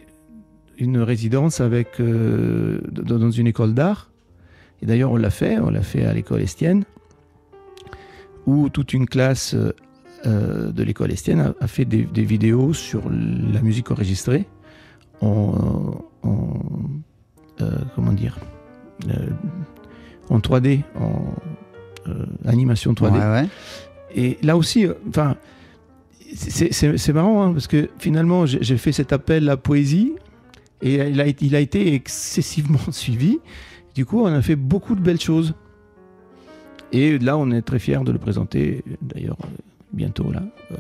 une 0.78 1.00
résidence 1.00 1.60
avec, 1.60 2.00
euh, 2.00 2.80
dans 2.92 3.32
une 3.32 3.48
école 3.48 3.74
d'art. 3.74 4.12
Et 4.82 4.86
d'ailleurs, 4.86 5.12
on 5.12 5.18
l'a 5.18 5.32
fait, 5.32 5.58
on 5.60 5.72
l'a 5.72 5.82
fait 5.82 6.06
à 6.06 6.14
l'école 6.14 6.42
Estienne, 6.42 6.84
où 8.46 8.70
toute 8.70 8.94
une 8.94 9.08
classe 9.08 9.56
euh, 10.26 10.72
de 10.72 10.84
l'école 10.84 11.12
Estienne 11.12 11.40
a, 11.40 11.54
a 11.60 11.68
fait 11.68 11.86
des, 11.86 12.04
des 12.04 12.24
vidéos 12.24 12.74
sur 12.74 13.04
la 13.10 13.62
musique 13.62 13.92
enregistrée 13.92 14.48
en, 15.22 15.96
en, 16.24 16.54
euh, 17.62 17.72
comment 17.96 18.14
dire, 18.14 18.38
euh, 19.10 19.28
en 20.30 20.40
3D, 20.40 20.82
en 21.00 21.22
animation 22.46 22.94
3D. 22.94 23.14
Ouais, 23.14 23.42
ouais. 23.42 23.48
Et 24.16 24.38
là 24.42 24.56
aussi, 24.58 24.88
enfin, 25.10 25.36
c'est- 26.34 27.14
marrant 27.14 27.44
hein, 27.44 27.54
parce 27.54 27.68
que 27.68 27.90
finalement, 28.00 28.46
j'ai 28.46 28.78
fait 28.78 28.92
cet 28.92 29.12
appel 29.14 29.44
à 29.44 29.48
la 29.54 29.58
poésie 29.58 30.14
et 30.82 30.96
il 30.96 31.20
a, 31.22 31.28
été- 31.28 31.46
il 31.46 31.56
a 31.56 31.60
été 31.60 31.94
excessivement 31.94 32.80
suivi. 32.92 33.40
Du 33.96 34.06
coup, 34.06 34.22
on 34.22 34.28
a 34.28 34.42
fait 34.42 34.56
beaucoup 34.56 34.96
de 34.96 35.02
belles 35.02 35.20
choses. 35.20 35.54
Et 36.94 37.18
là, 37.20 37.38
on 37.38 37.52
est 37.52 37.62
très 37.62 37.80
fiers 37.80 38.00
de 38.06 38.12
le 38.14 38.20
présenter, 38.20 38.84
d'ailleurs, 39.02 39.38
bientôt 39.94 40.32
là, 40.32 40.42
euh, 40.72 40.76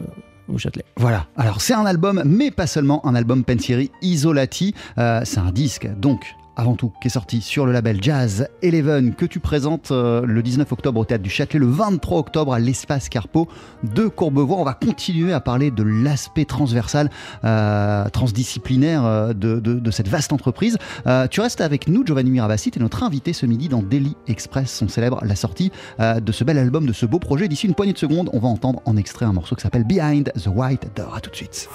au 0.53 0.57
Châtelet. 0.57 0.85
Voilà. 0.95 1.27
Alors, 1.35 1.61
c'est 1.61 1.73
un 1.73 1.85
album, 1.85 2.23
mais 2.25 2.51
pas 2.51 2.67
seulement 2.67 3.05
un 3.05 3.15
album 3.15 3.43
Pensieri 3.43 3.91
Isolati. 4.01 4.73
Euh, 4.97 5.21
c'est 5.23 5.39
un 5.39 5.51
disque, 5.51 5.87
donc, 5.97 6.35
avant 6.59 6.73
tout, 6.75 6.91
qui 7.01 7.07
est 7.07 7.11
sorti 7.11 7.41
sur 7.41 7.67
le 7.67 7.71
label 7.71 7.99
Jazz 8.01 8.47
Eleven, 8.63 9.13
que 9.13 9.25
tu 9.27 9.39
présentes 9.39 9.91
euh, 9.91 10.23
le 10.25 10.41
19 10.41 10.71
octobre 10.71 10.99
au 10.99 11.05
Théâtre 11.05 11.23
du 11.23 11.29
Châtelet, 11.29 11.59
le 11.59 11.67
23 11.67 12.17
octobre 12.17 12.51
à 12.53 12.59
l'Espace 12.59 13.09
Carpeau 13.09 13.47
de 13.83 14.07
Courbevoie. 14.07 14.57
On 14.57 14.63
va 14.63 14.73
continuer 14.73 15.33
à 15.33 15.39
parler 15.39 15.69
de 15.69 15.83
l'aspect 15.83 16.45
transversal, 16.45 17.11
euh, 17.45 18.09
transdisciplinaire 18.09 19.05
euh, 19.05 19.33
de, 19.33 19.59
de- 19.59 19.75
de 19.79 19.91
cette 19.91 20.07
vaste 20.07 20.33
entreprise. 20.33 20.77
Euh, 21.05 21.27
tu 21.27 21.41
restes 21.41 21.61
avec 21.61 21.87
nous, 21.87 22.03
Giovanni 22.05 22.31
Mirabassi, 22.31 22.71
tu 22.71 22.79
es 22.79 22.81
notre 22.81 23.03
invité 23.03 23.33
ce 23.33 23.45
midi 23.45 23.69
dans 23.69 23.83
Daily 23.83 24.15
Express. 24.27 24.81
On 24.83 24.87
célèbre 24.87 25.19
la 25.23 25.35
sortie 25.35 25.71
euh, 25.99 26.19
de 26.19 26.31
ce 26.31 26.43
bel 26.43 26.57
album, 26.57 26.87
de 26.87 26.93
ce 26.93 27.05
beau 27.05 27.19
projet. 27.19 27.47
D'ici 27.47 27.67
une 27.67 27.75
poignée 27.75 27.93
de 27.93 27.97
secondes, 27.99 28.31
on 28.33 28.39
va 28.39 28.47
entendre 28.47 28.81
en 28.85 28.97
extrait 28.97 29.25
un 29.25 29.33
morceau 29.33 29.55
qui 29.55 29.61
s'appelle 29.61 29.83
Behind 29.83 30.31
the 30.33 30.47
White 30.47 30.87
Door. 30.95 31.13
À 31.15 31.21
tout 31.21 31.29
de 31.29 31.35
suite. 31.35 31.69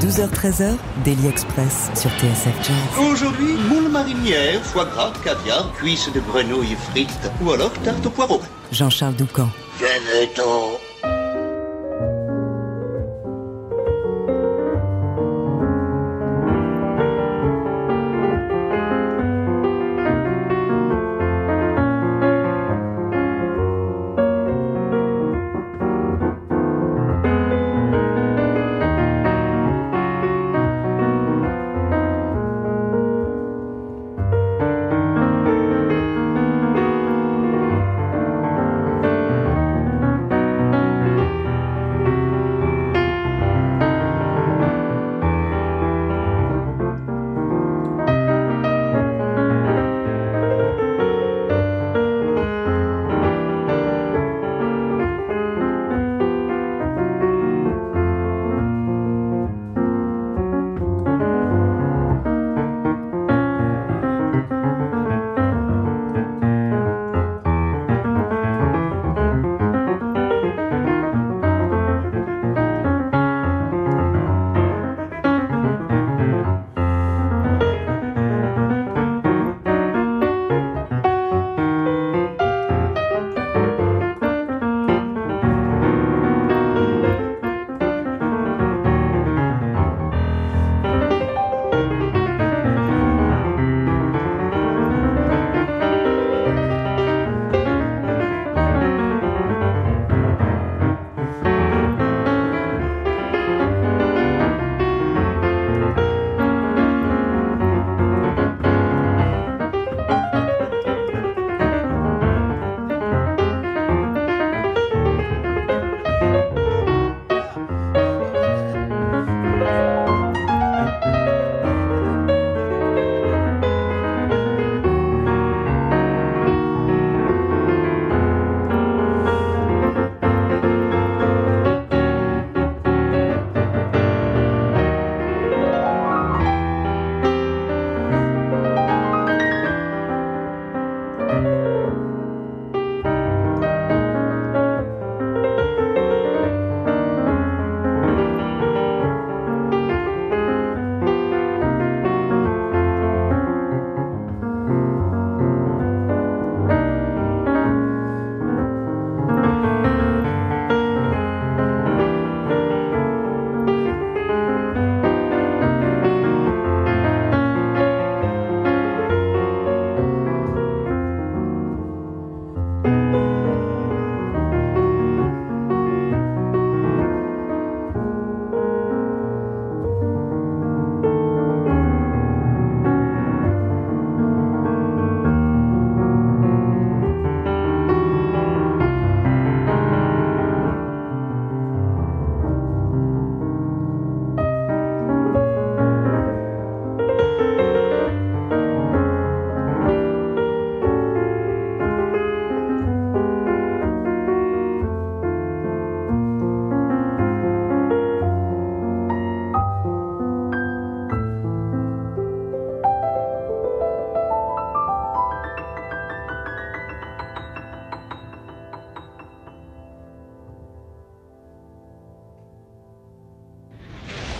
12h-13h, 0.00 0.72
Daily 1.04 1.26
Express 1.28 1.90
sur 1.94 2.10
TSF 2.10 2.54
Jazz. 2.66 2.76
Aujourd'hui, 3.20 3.54
moule 3.68 3.88
marinière, 3.88 4.62
foie 4.62 4.84
gras, 4.84 5.12
caviar, 5.24 5.72
cuisses 5.72 6.08
de 6.12 6.20
grenouille 6.20 6.76
frites 6.88 7.28
ou 7.42 7.50
alors 7.50 7.72
tarte 7.82 8.06
au 8.06 8.10
poireau. 8.10 8.40
Jean-Charles 8.70 9.16
Doucan. 9.16 9.48
Venez-t'en. 9.80 10.87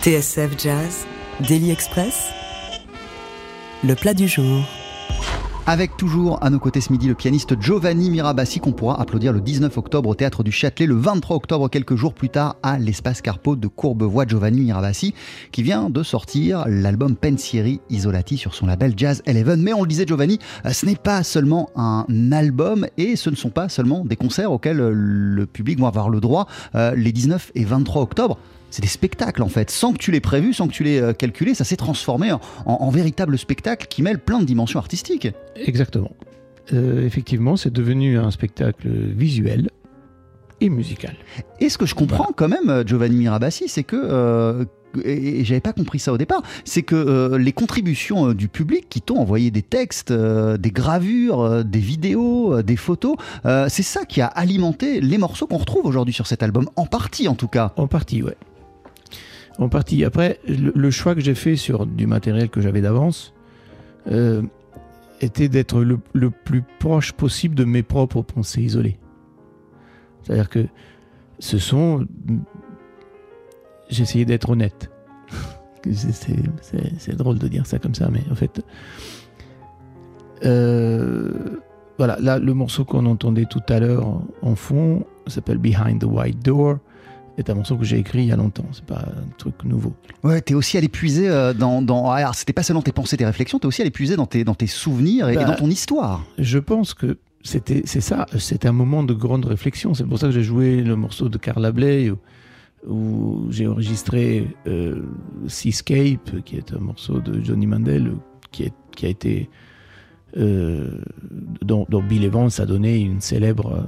TSF 0.01 0.57
Jazz, 0.57 1.05
Daily 1.45 1.71
Express, 1.71 2.29
le 3.83 3.95
plat 3.95 4.13
du 4.13 4.29
jour. 4.29 4.63
Avec 5.67 5.97
toujours 5.97 6.41
à 6.41 6.49
nos 6.49 6.57
côtés 6.57 6.79
ce 6.79 6.93
midi 6.93 7.09
le 7.09 7.15
pianiste 7.15 7.61
Giovanni 7.61 8.09
Mirabassi 8.09 8.61
qu'on 8.61 8.71
pourra 8.71 9.01
applaudir 9.01 9.33
le 9.33 9.41
19 9.41 9.77
octobre 9.77 10.09
au 10.09 10.15
Théâtre 10.15 10.41
du 10.41 10.53
Châtelet, 10.53 10.85
le 10.85 10.95
23 10.95 11.35
octobre 11.35 11.67
quelques 11.69 11.97
jours 11.97 12.13
plus 12.13 12.29
tard 12.29 12.55
à 12.63 12.79
l'Espace 12.79 13.21
Carpo 13.21 13.57
de 13.57 13.67
Courbevoie. 13.67 14.25
Giovanni 14.25 14.61
Mirabassi 14.61 15.13
qui 15.51 15.63
vient 15.63 15.89
de 15.89 16.01
sortir 16.01 16.63
l'album 16.65 17.17
Pensieri 17.17 17.81
Isolati 17.89 18.37
sur 18.37 18.55
son 18.55 18.67
label 18.67 18.93
Jazz 18.95 19.21
Eleven. 19.25 19.61
Mais 19.61 19.73
on 19.73 19.81
le 19.81 19.87
disait 19.89 20.05
Giovanni, 20.07 20.39
ce 20.71 20.85
n'est 20.85 20.95
pas 20.95 21.23
seulement 21.23 21.71
un 21.75 22.05
album 22.31 22.87
et 22.97 23.17
ce 23.17 23.29
ne 23.29 23.35
sont 23.35 23.49
pas 23.49 23.67
seulement 23.67 24.05
des 24.05 24.15
concerts 24.15 24.53
auxquels 24.53 24.77
le 24.77 25.45
public 25.45 25.77
va 25.77 25.87
avoir 25.87 26.09
le 26.09 26.21
droit 26.21 26.47
euh, 26.75 26.95
les 26.95 27.11
19 27.11 27.51
et 27.53 27.65
23 27.65 28.01
octobre 28.01 28.39
c'est 28.69 28.81
des 28.81 28.87
spectacles 28.87 29.43
en 29.43 29.49
fait. 29.49 29.69
Sans 29.69 29.93
que 29.93 29.97
tu 29.97 30.11
l'aies 30.11 30.19
prévu, 30.19 30.53
sans 30.53 30.67
que 30.67 30.73
tu 30.73 30.83
l'aies 30.83 31.01
euh, 31.01 31.13
calculé, 31.13 31.53
ça 31.53 31.63
s'est 31.63 31.77
transformé 31.77 32.31
en, 32.31 32.39
en, 32.65 32.89
véritable 32.89 33.37
spectacle 33.37 33.87
qui 33.87 34.01
mêle 34.01 34.19
plein 34.19 34.39
de 34.39 34.45
dimensions 34.45 34.79
artistiques. 34.79 35.29
Exactement. 35.55 36.11
Euh, 36.73 37.05
effectivement, 37.05 37.57
c'est 37.57 37.73
devenu 37.73 38.17
un 38.17 38.31
spectacle 38.31 38.89
visuel 38.89 39.69
et 40.61 40.69
musical. 40.69 41.15
Et 41.59 41.69
ce 41.69 41.77
que 41.77 41.85
je 41.85 41.95
comprends 41.95 42.31
quand 42.35 42.49
même, 42.49 42.69
euh, 42.69 42.83
Giovanni 42.85 43.15
Mirabassi, 43.15 43.67
c'est 43.67 43.83
que 43.83 44.65
et 45.05 45.45
j'avais 45.45 45.61
pas 45.61 45.71
compris 45.71 45.99
ça 45.99 46.11
au 46.11 46.17
départ, 46.17 46.41
c'est 46.65 46.81
que 46.81 47.35
les 47.35 47.51
contributions 47.51 48.33
du 48.33 48.47
public 48.47 48.87
qui 48.89 49.01
t'ont 49.01 49.19
envoyé 49.19 49.51
des 49.51 49.61
textes, 49.61 50.11
des 50.11 50.71
gravures, 50.71 51.63
des 51.63 51.77
vidéos, 51.77 52.63
des 52.63 52.75
photos, 52.75 53.15
c'est 53.43 53.83
ça 53.83 54.05
qui 54.05 54.19
a 54.19 54.25
alimenté 54.25 54.99
les 54.99 55.19
morceaux 55.19 55.45
qu'on 55.45 55.57
retrouve 55.57 55.85
aujourd'hui 55.85 56.15
sur 56.15 56.25
cet 56.25 56.41
album, 56.41 56.67
en 56.75 56.87
partie 56.87 57.27
en 57.27 57.35
tout 57.35 57.47
cas. 57.47 57.71
En 57.77 57.85
partie, 57.85 58.23
ouais 58.23 58.35
en 59.59 59.69
partie. 59.69 60.03
Après, 60.03 60.39
le, 60.47 60.91
choix 60.91 61.13
que 61.13 61.21
j'ai 61.21 61.35
fait 61.35 61.55
sur 61.55 61.85
du 61.85 62.07
matériel 62.07 62.49
que 62.49 62.61
j'avais 62.61 62.81
d'avance 62.81 63.33
euh, 64.09 64.41
était 65.21 65.49
d'être 65.49 65.81
le, 65.81 65.99
plus 66.29 66.63
proche 66.79 67.11
possible 67.11 67.55
de 67.55 67.65
mes 67.65 67.83
propres 67.83 68.21
pensées 68.21 68.61
isolées. 68.61 68.97
C'est-à-dire 70.23 70.49
que 70.49 70.65
ce 71.39 71.57
sont. 71.57 72.07
Essayé 73.89 74.23
d'être 74.23 74.49
honnête. 74.49 74.91
C'est 75.91 77.15
drôle 77.15 77.39
de 77.39 77.47
dire 77.47 77.65
ça 77.65 77.79
comme 77.79 77.95
ça, 77.95 78.09
mais 78.11 78.21
en 78.31 78.35
fait. 78.35 78.61
Euh, 80.45 81.31
voilà, 81.97 82.17
là, 82.21 82.39
le 82.39 82.53
morceau 82.53 82.85
qu'on 82.85 83.05
entendait 83.07 83.45
tout 83.45 83.63
à 83.67 83.79
l'heure 83.79 84.21
en 84.41 84.55
fond 84.55 85.05
s'appelle 85.27 85.57
Behind 85.57 85.99
the 85.99 86.05
White 86.05 86.39
Door 86.39 86.77
est 87.39 87.49
un 87.49 87.55
morceau 87.55 87.77
que 87.77 87.85
j'ai 87.85 87.97
écrit 87.97 88.19
il 88.19 88.25
y 88.25 88.31
a 88.31 88.35
longtemps. 88.35 88.65
C'est 88.71 88.85
pas 88.85 88.99
un 88.99 89.29
truc 89.37 89.63
nouveau. 89.63 89.93
Ouais, 90.23 90.41
t'es 90.41 90.53
aussi 90.53 90.77
allé 90.77 90.89
puiser 90.89 91.29
euh, 91.29 91.53
dans. 91.53 91.81
dans... 91.81 92.11
Alors, 92.11 92.35
c'était 92.35 92.53
pas 92.53 92.63
seulement 92.63 92.81
tes 92.81 92.91
pensées, 92.91 93.17
tes 93.17 93.25
réflexions, 93.25 93.59
t'es 93.59 93.67
aussi 93.67 93.81
allé 93.81 93.91
puiser 93.91 94.15
dans 94.15 94.25
tes, 94.25 94.43
dans 94.43 94.55
tes 94.55 94.67
souvenirs 94.67 95.29
et, 95.29 95.35
bah, 95.35 95.45
dans 95.45 95.55
ton 95.55 95.69
histoire. 95.69 96.25
Je 96.37 96.59
pense 96.59 96.93
que 96.93 97.17
c'était, 97.43 97.83
c'est 97.85 98.01
ça, 98.01 98.25
c'était 98.37 98.67
un 98.67 98.73
moment 98.73 99.03
de 99.03 99.13
grande 99.13 99.45
réflexion. 99.45 99.93
C'est 99.93 100.05
pour 100.05 100.19
ça 100.19 100.27
que 100.27 100.33
j'ai 100.33 100.43
joué 100.43 100.81
le 100.81 100.95
morceau 100.95 101.29
de 101.29 101.37
Carla 101.37 101.71
Bley 101.71 102.11
où, 102.87 103.47
j'ai 103.49 103.67
enregistré 103.67 104.47
euh, 104.67 105.01
Seascape, 105.47 106.43
qui 106.45 106.55
est 106.55 106.73
un 106.73 106.79
morceau 106.79 107.19
de 107.19 107.43
Johnny 107.43 107.67
Mandel, 107.67 108.13
qui, 108.51 108.63
est, 108.63 108.73
qui 108.95 109.05
a 109.05 109.09
été. 109.09 109.49
Euh, 110.37 111.01
dont, 111.61 111.87
dont, 111.89 112.03
Bill 112.03 112.23
Evans 112.23 112.51
a 112.59 112.65
donné 112.67 112.99
une 112.99 113.19
célèbre 113.19 113.87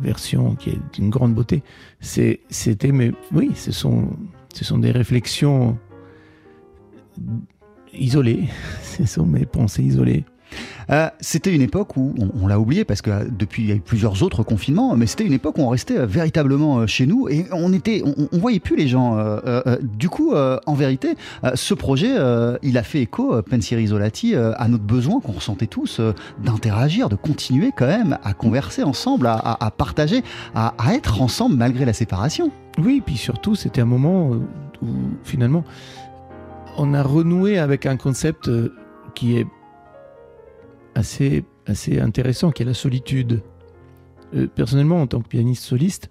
version 0.00 0.54
qui 0.54 0.70
est 0.70 0.78
d'une 0.92 1.10
grande 1.10 1.34
beauté. 1.34 1.62
C'était, 2.00 2.92
mais 2.92 3.12
oui, 3.32 3.52
ce 3.54 3.72
sont, 3.72 4.10
ce 4.54 4.64
sont 4.64 4.78
des 4.78 4.90
réflexions 4.90 5.78
isolées. 7.92 8.44
ce 8.82 9.06
sont 9.06 9.26
mes 9.26 9.46
pensées 9.46 9.82
isolées. 9.82 10.24
Euh, 10.90 11.08
c'était 11.20 11.54
une 11.54 11.60
époque 11.62 11.96
où, 11.96 12.14
on, 12.40 12.46
l'a 12.46 12.58
oublié 12.58 12.84
parce 12.84 13.02
que 13.02 13.10
euh, 13.10 13.24
depuis 13.30 13.62
il 13.62 13.68
y 13.68 13.72
a 13.72 13.74
eu 13.74 13.80
plusieurs 13.80 14.22
autres 14.22 14.42
confinements, 14.42 14.96
mais 14.96 15.06
c'était 15.06 15.24
une 15.24 15.32
époque 15.32 15.58
où 15.58 15.62
on 15.62 15.68
restait 15.68 15.98
euh, 15.98 16.06
véritablement 16.06 16.86
chez 16.86 17.06
nous 17.06 17.28
et 17.28 17.46
on 17.52 17.72
était, 17.72 18.02
on, 18.04 18.38
voyait 18.38 18.60
plus 18.60 18.76
les 18.76 18.88
gens. 18.88 19.18
du 19.82 20.08
coup, 20.08 20.34
en 20.34 20.74
vérité, 20.74 21.16
ce 21.54 21.74
projet, 21.74 22.14
il 22.62 22.78
a 22.78 22.82
fait 22.82 23.02
écho, 23.02 23.42
Pensieri 23.42 23.84
Isolati, 23.84 24.34
à 24.34 24.68
notre 24.68 24.84
besoin 24.84 25.20
qu'on 25.20 25.32
ressentait 25.32 25.66
tous 25.66 26.00
d'interagir, 26.42 27.08
de 27.08 27.16
continuer 27.16 27.72
quand 27.76 27.86
même 27.86 28.18
à 28.22 28.34
converser 28.34 28.82
ensemble, 28.82 29.26
à, 29.26 29.72
partager, 29.76 30.22
à, 30.54 30.74
à, 30.78 30.94
être 30.94 31.20
ensemble 31.20 31.56
malgré 31.56 31.84
la 31.84 31.92
séparation. 31.92 32.50
Oui, 32.78 33.02
puis 33.04 33.16
surtout, 33.16 33.54
c'était 33.54 33.80
un 33.80 33.86
moment 33.86 34.30
où 34.30 34.86
finalement, 35.24 35.64
on 36.76 36.94
a 36.94 37.02
renoué 37.02 37.58
avec 37.58 37.86
un 37.86 37.96
concept 37.96 38.50
qui 39.14 39.36
est 39.36 39.46
assez, 40.98 41.44
assez 41.66 42.00
intéressant, 42.00 42.50
qui 42.50 42.62
est 42.62 42.66
la 42.66 42.74
solitude. 42.74 43.42
Euh, 44.34 44.46
personnellement, 44.46 45.00
en 45.00 45.06
tant 45.06 45.20
que 45.20 45.28
pianiste 45.28 45.64
soliste, 45.64 46.10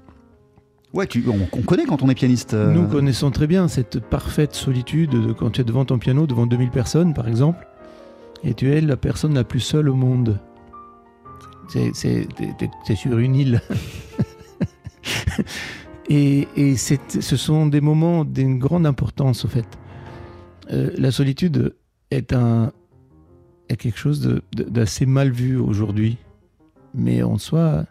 Ouais, 0.94 1.06
tu, 1.06 1.24
on, 1.28 1.62
connaît 1.62 1.86
quand 1.86 2.02
on 2.02 2.10
est 2.10 2.16
pianiste. 2.16 2.54
Euh. 2.54 2.74
Nous 2.74 2.88
connaissons 2.88 3.30
très 3.30 3.46
bien 3.46 3.68
cette 3.68 4.00
parfaite 4.00 4.56
solitude 4.56 5.12
de 5.12 5.34
quand 5.34 5.52
tu 5.52 5.62
es 5.62 5.64
devant 5.66 5.84
ton 5.84 6.00
piano, 6.00 6.26
devant 6.26 6.48
2000 6.48 6.72
personnes 6.72 7.14
par 7.14 7.28
exemple, 7.28 7.68
et 8.44 8.54
tu 8.54 8.72
es 8.72 8.80
la 8.80 8.96
personne 8.96 9.34
la 9.34 9.44
plus 9.44 9.60
seule 9.60 9.90
au 9.90 9.96
monde. 9.96 10.40
C'est 11.68 12.96
sur 12.96 13.18
une 13.18 13.36
île. 13.36 13.62
et, 16.10 16.48
et 16.56 16.78
ce 16.78 17.36
sont 17.36 17.68
des 17.68 17.82
moments 17.82 18.24
d'une 18.24 18.58
grande 18.58 18.86
importance, 18.86 19.44
au 19.44 19.50
fait. 19.50 19.68
Euh, 20.72 20.92
la 20.98 21.12
solitude 21.12 21.76
est 22.12 22.32
un, 22.32 22.72
est 23.70 23.78
quelque 23.78 24.00
chose 24.00 24.42
d'assez 24.54 25.06
mal 25.06 25.32
vu 25.32 25.58
aujourd'hui. 25.58 26.18
Mais 26.94 27.22
en 27.24 27.38
soi, 27.38 27.86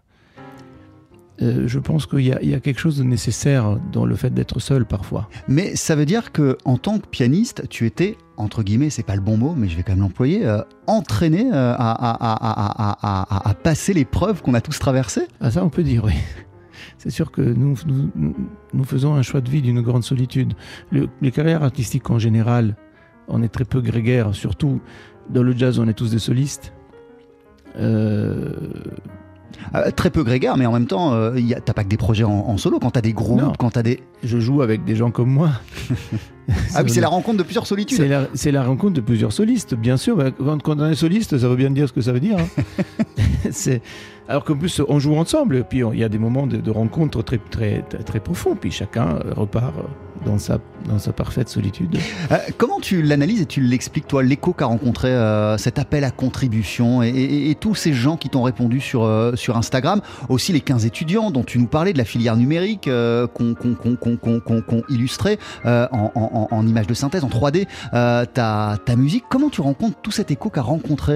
euh, 1.43 1.65
je 1.67 1.79
pense 1.79 2.07
qu'il 2.07 2.21
y, 2.21 2.33
a 2.33 2.61
quelque 2.61 2.81
chose 2.81 2.99
de 2.99 3.05
nécessaire 3.05 3.79
dans 3.93 4.07
le 4.07 4.17
fait 4.17 4.31
d'être 4.31 4.59
seul 4.59 4.87
parfois. 4.87 5.29
Mais 5.49 5.77
ça 5.77 5.95
veut 5.95 6.07
dire 6.07 6.33
que 6.33 6.57
en 6.65 6.79
tant 6.79 6.99
que 6.99 7.07
pianiste, 7.07 7.69
tu 7.69 7.87
étais 7.87 8.17
entre 8.39 8.62
guillemets, 8.62 8.91
c'est 8.91 9.03
pas 9.03 9.15
le 9.15 9.23
bon 9.23 9.37
mot, 9.37 9.55
mais 9.57 9.69
je 9.69 9.77
vais 9.77 9.83
quand 9.83 9.93
même 9.93 10.03
l'employer, 10.03 10.47
euh, 10.47 10.61
entraîné 10.87 11.51
euh, 11.53 11.75
à, 11.79 13.49
à, 13.49 13.55
passer 13.55 13.95
l'épreuve 13.95 14.43
qu'on 14.43 14.55
a 14.55 14.61
tous 14.61 14.79
traversée 14.79 15.27
Ah 15.41 15.51
ça, 15.51 15.65
on 15.65 15.71
peut 15.71 15.83
dire, 15.83 16.05
oui. 16.05 16.12
C'est 16.99 17.11
sûr 17.11 17.31
que 17.31 17.41
nous, 17.41 17.77
nous, 17.87 18.85
faisons 18.85 19.15
un 19.15 19.23
choix 19.23 19.41
de 19.41 19.49
vie 19.49 19.62
d'une 19.62 19.81
grande 19.81 20.05
solitude. 20.05 20.55
les 20.93 21.31
carrières 21.31 21.62
artistiques 21.62 22.11
en 22.11 22.19
général, 22.19 22.77
on 23.29 23.43
est 23.43 23.49
très 23.49 23.65
peu 23.65 23.81
grégaires, 23.81 24.35
surtout 24.35 24.81
dans 25.31 25.43
le 25.43 25.57
jazz, 25.57 25.79
on 25.79 25.89
est 25.89 25.95
tous 25.95 26.11
des 26.11 26.19
solistes. 26.19 26.73
Euh, 27.79 28.53
ah, 29.73 29.91
très 29.93 30.11
peu 30.11 30.23
grégaire, 30.23 30.57
mais 30.57 30.67
en 30.67 30.73
même 30.73 30.87
temps, 30.87 31.12
euh, 31.15 31.39
t'as 31.65 31.73
pas 31.73 31.85
que 31.85 31.89
des 31.89 31.97
projets 31.97 32.25
en, 32.25 32.57
solo. 32.57 32.79
Quand 32.79 32.93
t'as 32.93 33.01
des 33.01 33.12
groupes, 33.12 33.57
quand 33.59 33.71
t'as 33.71 33.83
des. 33.83 34.01
Je 34.23 34.39
joue 34.39 34.62
avec 34.62 34.85
des 34.85 34.97
gens 34.97 35.11
comme 35.11 35.31
moi. 35.31 35.51
ah 36.75 36.83
oui, 36.83 36.91
c'est 36.91 37.01
la 37.01 37.09
rencontre 37.09 37.39
de 37.39 37.43
plusieurs 37.43 37.67
solitudes. 37.67 37.99
C'est 38.35 38.53
la, 38.53 38.62
rencontre 38.62 38.95
de 38.95 39.01
plusieurs 39.01 39.33
solistes, 39.33 39.75
bien 39.75 39.97
sûr. 39.97 40.33
Quand, 40.39 40.62
quand 40.62 40.81
on 40.81 40.91
est 40.91 40.95
soliste, 40.95 41.39
ça 41.39 41.49
veut 41.49 41.57
bien 41.57 41.71
dire 41.71 41.89
ce 41.89 41.93
que 41.93 42.01
ça 42.01 42.12
veut 42.12 42.21
dire. 42.21 42.39
Hein. 42.39 42.62
c'est 43.51 43.83
alors 44.29 44.45
qu'en 44.45 44.57
plus, 44.57 44.81
on 44.89 44.99
joue 44.99 45.17
ensemble, 45.17 45.65
puis 45.65 45.83
il 45.93 45.99
y 45.99 46.05
a 46.05 46.09
des 46.09 46.19
moments 46.19 46.47
de, 46.47 46.71
rencontre 46.71 47.23
très, 47.23 47.39
très, 47.39 47.83
très 47.83 48.21
profonds, 48.21 48.57
puis 48.57 48.71
chacun 48.71 49.19
repart 49.37 49.75
dans 50.25 50.39
sa, 50.39 50.59
dans 50.89 50.99
sa 50.99 51.12
parfaite 51.12 51.49
solitude. 51.49 51.97
Euh, 52.33 52.37
comment 52.59 52.81
tu 52.81 53.03
l'analyses 53.03 53.41
et 53.41 53.47
tu 53.47 53.61
l'expliques, 53.61 54.09
toi, 54.09 54.23
l'écho 54.23 54.53
qu'a 54.53 54.67
rencontré 54.67 55.09
euh, 55.09 55.57
cet 55.59 55.79
appel 55.79 56.05
à 56.05 56.11
contribution 56.11 57.03
et, 57.03 57.57
tous 57.61 57.75
ces 57.75 57.93
gens 57.93 58.17
qui 58.17 58.29
t'ont 58.29 58.43
répondu 58.43 58.81
sur, 58.81 59.05
euh, 59.05 59.35
sur 59.35 59.57
Instagram, 59.57 60.01
aussi 60.29 60.53
les 60.53 60.61
15 60.61 60.85
étudiants 60.85 61.31
dont 61.31 61.43
tu 61.43 61.59
nous 61.59 61.67
parlais 61.67 61.93
de 61.93 61.99
la 61.99 62.05
filière 62.05 62.37
numérique 62.37 62.91
qu'on 63.35 63.55
qu 63.55 64.83
illustré 64.89 65.39
en, 65.65 66.49
en, 66.51 66.67
images 66.67 66.87
de 66.87 66.95
synthèse, 66.95 67.25
en 67.25 67.29
3D, 67.29 67.67
ta, 67.93 68.77
ta 68.85 68.97
musique. 68.97 69.25
Comment 69.31 69.49
tu 69.49 69.61
rencontres 69.61 69.97
tout 70.03 70.11
cet 70.11 70.31
écho 70.31 70.51
qu'a 70.51 70.62
rencontré 70.62 71.15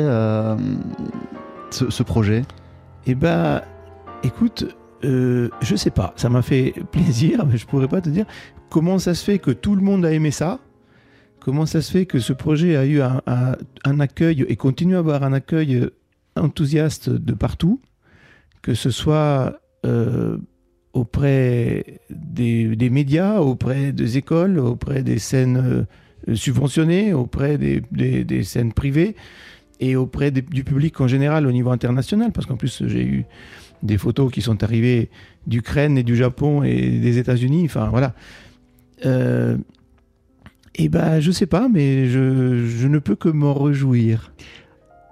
ce 1.70 2.02
projet? 2.02 2.42
Eh 3.06 3.14
ben, 3.14 3.62
écoute, 4.22 4.76
euh, 5.04 5.48
je 5.62 5.76
sais 5.76 5.90
pas, 5.90 6.12
ça 6.16 6.28
m'a 6.28 6.42
fait 6.42 6.74
plaisir, 6.92 7.46
mais 7.46 7.56
je 7.56 7.66
pourrais 7.66 7.88
pas 7.88 8.00
te 8.00 8.10
dire 8.10 8.26
comment 8.68 8.98
ça 8.98 9.14
se 9.14 9.24
fait 9.24 9.38
que 9.38 9.50
tout 9.50 9.74
le 9.74 9.82
monde 9.82 10.04
a 10.04 10.12
aimé 10.12 10.30
ça. 10.30 10.60
Comment 11.40 11.64
ça 11.64 11.80
se 11.80 11.90
fait 11.90 12.04
que 12.04 12.18
ce 12.18 12.34
projet 12.34 12.76
a 12.76 12.84
eu 12.84 13.00
un, 13.00 14.00
accueil 14.00 14.44
et 14.46 14.56
continue 14.56 14.96
à 14.96 14.98
avoir 14.98 15.22
un 15.22 15.32
accueil 15.32 15.88
enthousiaste 16.36 17.08
de 17.08 17.32
partout, 17.32 17.80
que 18.60 18.74
ce 18.74 18.90
soit 18.90 19.58
euh, 19.86 20.36
auprès 20.92 22.02
des, 22.10 22.90
médias, 22.90 23.38
auprès 23.38 23.92
des 23.92 24.18
écoles, 24.18 24.58
auprès 24.58 25.02
des 25.02 25.18
scènes 25.18 25.86
euh, 26.28 26.34
subventionnées, 26.34 27.14
auprès 27.14 27.56
des 27.56 28.44
scènes 28.44 28.74
privées 28.74 29.16
et 29.80 29.96
auprès 29.96 30.30
du 30.30 30.62
public 30.62 31.00
en 31.00 31.08
général 31.08 31.46
au 31.46 31.52
niveau 31.52 31.70
international, 31.70 32.30
parce 32.32 32.46
qu'en 32.46 32.56
plus 32.56 32.84
j'ai 32.86 33.04
eu 33.04 33.24
des 33.82 33.98
photos 33.98 34.30
qui 34.30 34.42
sont 34.42 34.62
arrivées 34.62 35.08
d'Ukraine 35.46 35.96
et 35.96 36.02
du 36.02 36.14
Japon 36.16 36.62
et 36.62 36.98
des 36.98 37.18
États-Unis, 37.18 37.64
enfin 37.64 37.88
voilà. 37.88 38.14
Euh, 39.06 39.56
Eh 40.76 40.88
ben, 40.88 41.20
je 41.20 41.30
sais 41.32 41.46
pas, 41.46 41.68
mais 41.68 42.06
je 42.08 42.86
ne 42.86 42.98
peux 42.98 43.16
que 43.16 43.28
m'en 43.28 43.54
réjouir. 43.54 44.32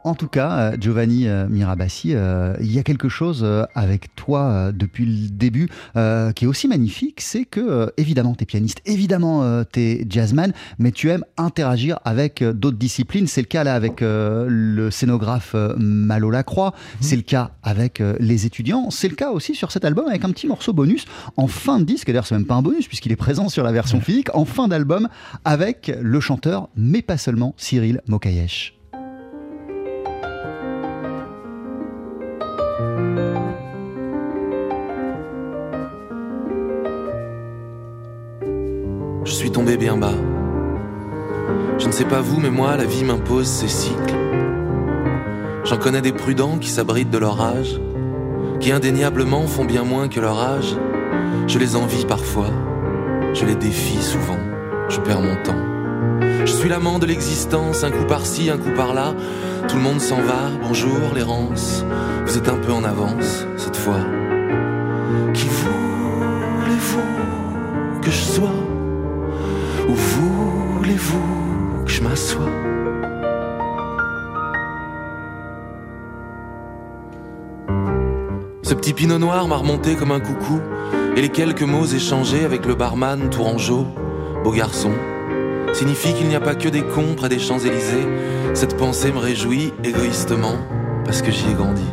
En 0.08 0.14
tout 0.14 0.26
cas, 0.26 0.52
euh, 0.52 0.76
Giovanni 0.80 1.28
euh, 1.28 1.46
Mirabassi, 1.50 2.14
euh, 2.14 2.54
il 2.60 2.72
y 2.72 2.78
a 2.78 2.82
quelque 2.82 3.10
chose 3.10 3.46
avec 3.74 4.14
toi 4.16 4.72
depuis 4.72 5.04
le 5.04 5.28
début 5.28 5.68
qui 6.34 6.44
est 6.44 6.46
aussi 6.46 6.66
magnifique, 6.66 7.20
c'est 7.20 7.44
que 7.44 7.92
évidemment 7.96 8.34
tu 8.34 8.44
es 8.44 8.46
pianiste, 8.46 8.80
évidemment 8.86 9.64
tu 9.70 9.80
es 9.80 10.06
jazzman, 10.08 10.52
mais 10.78 10.92
tu 10.92 11.10
aimes 11.10 11.24
interagir 11.36 11.98
avec 12.04 12.42
d'autres 12.42 12.78
disciplines. 12.78 13.26
C'est 13.26 13.42
le 13.42 13.46
cas 13.46 13.64
là 13.64 13.74
avec 13.74 14.00
le 14.00 14.88
scénographe 14.90 15.54
Malo 15.76 16.30
Lacroix, 16.30 16.72
mhm. 16.74 16.96
c'est 17.00 17.16
le 17.16 17.22
cas 17.22 17.52
avec 17.62 18.02
les 18.18 18.46
étudiants, 18.46 18.90
c'est 18.90 19.08
le 19.08 19.16
cas 19.16 19.30
aussi 19.30 19.54
sur 19.54 19.72
cet 19.72 19.84
album 19.84 20.06
avec 20.06 20.24
un 20.24 20.30
petit 20.30 20.46
morceau 20.46 20.72
bonus 20.72 21.04
en 21.36 21.46
fin 21.46 21.78
de 21.78 21.84
disque, 21.84 22.06
d'ailleurs 22.06 22.26
c'est 22.26 22.36
même 22.36 22.46
pas 22.46 22.54
un 22.54 22.62
bonus 22.62 22.88
puisqu'il 22.88 23.12
est 23.12 23.16
présent 23.16 23.48
sur 23.48 23.64
la 23.64 23.72
version 23.72 24.00
physique, 24.00 24.34
en 24.34 24.44
fin 24.44 24.68
d'album 24.68 25.08
avec 25.44 25.92
le 26.00 26.20
chanteur, 26.20 26.68
mais 26.76 27.02
pas 27.02 27.18
seulement, 27.18 27.54
Cyril 27.56 28.00
Mokayesh. 28.06 28.77
Je 41.78 41.86
ne 41.86 41.92
sais 41.92 42.04
pas 42.04 42.20
vous, 42.20 42.40
mais 42.40 42.50
moi, 42.50 42.76
la 42.76 42.84
vie 42.84 43.04
m'impose 43.04 43.46
ses 43.46 43.68
cycles. 43.68 44.14
J'en 45.64 45.76
connais 45.76 46.00
des 46.00 46.12
prudents 46.12 46.58
qui 46.58 46.68
s'abritent 46.68 47.10
de 47.10 47.18
leur 47.18 47.40
âge, 47.40 47.80
qui 48.60 48.72
indéniablement 48.72 49.46
font 49.46 49.64
bien 49.64 49.82
moins 49.82 50.08
que 50.08 50.20
leur 50.20 50.38
âge. 50.38 50.76
Je 51.46 51.58
les 51.58 51.76
envie 51.76 52.04
parfois, 52.04 52.50
je 53.34 53.44
les 53.44 53.56
défie 53.56 54.02
souvent, 54.02 54.38
je 54.88 55.00
perds 55.00 55.20
mon 55.20 55.36
temps. 55.42 55.62
Je 56.44 56.52
suis 56.52 56.68
l'amant 56.68 56.98
de 56.98 57.06
l'existence, 57.06 57.84
un 57.84 57.90
coup 57.90 58.06
par-ci, 58.06 58.50
un 58.50 58.58
coup 58.58 58.74
par-là. 58.76 59.14
Tout 59.68 59.76
le 59.76 59.82
monde 59.82 60.00
s'en 60.00 60.16
va, 60.16 60.50
bonjour 60.62 60.98
l'errance. 61.14 61.84
Vous 62.26 62.38
êtes 62.38 62.48
un 62.48 62.56
peu 62.56 62.72
en 62.72 62.84
avance, 62.84 63.46
cette 63.56 63.76
fois. 63.76 64.00
Qui 65.34 65.46
voulez-vous 65.48 67.02
que 68.02 68.10
je 68.10 68.22
sois? 68.22 68.67
Où 69.88 69.94
voulez-vous 69.94 71.84
que 71.86 71.90
je 71.90 72.02
m'assoie? 72.02 72.44
Ce 78.62 78.74
petit 78.74 78.92
pinot 78.92 79.18
noir 79.18 79.48
m'a 79.48 79.56
remonté 79.56 79.94
comme 79.96 80.12
un 80.12 80.20
coucou, 80.20 80.60
et 81.16 81.22
les 81.22 81.30
quelques 81.30 81.62
mots 81.62 81.86
échangés 81.86 82.44
avec 82.44 82.66
le 82.66 82.74
barman 82.74 83.30
Tourangeau, 83.30 83.86
beau 84.44 84.52
garçon, 84.52 84.92
signifie 85.72 86.12
qu'il 86.12 86.28
n'y 86.28 86.36
a 86.36 86.40
pas 86.40 86.54
que 86.54 86.68
des 86.68 86.82
cons 86.82 87.14
près 87.16 87.30
des 87.30 87.38
Champs-Élysées. 87.38 88.06
Cette 88.52 88.76
pensée 88.76 89.10
me 89.10 89.18
réjouit 89.18 89.72
égoïstement 89.84 90.56
parce 91.04 91.22
que 91.22 91.30
j'y 91.30 91.50
ai 91.50 91.54
grandi. 91.54 91.86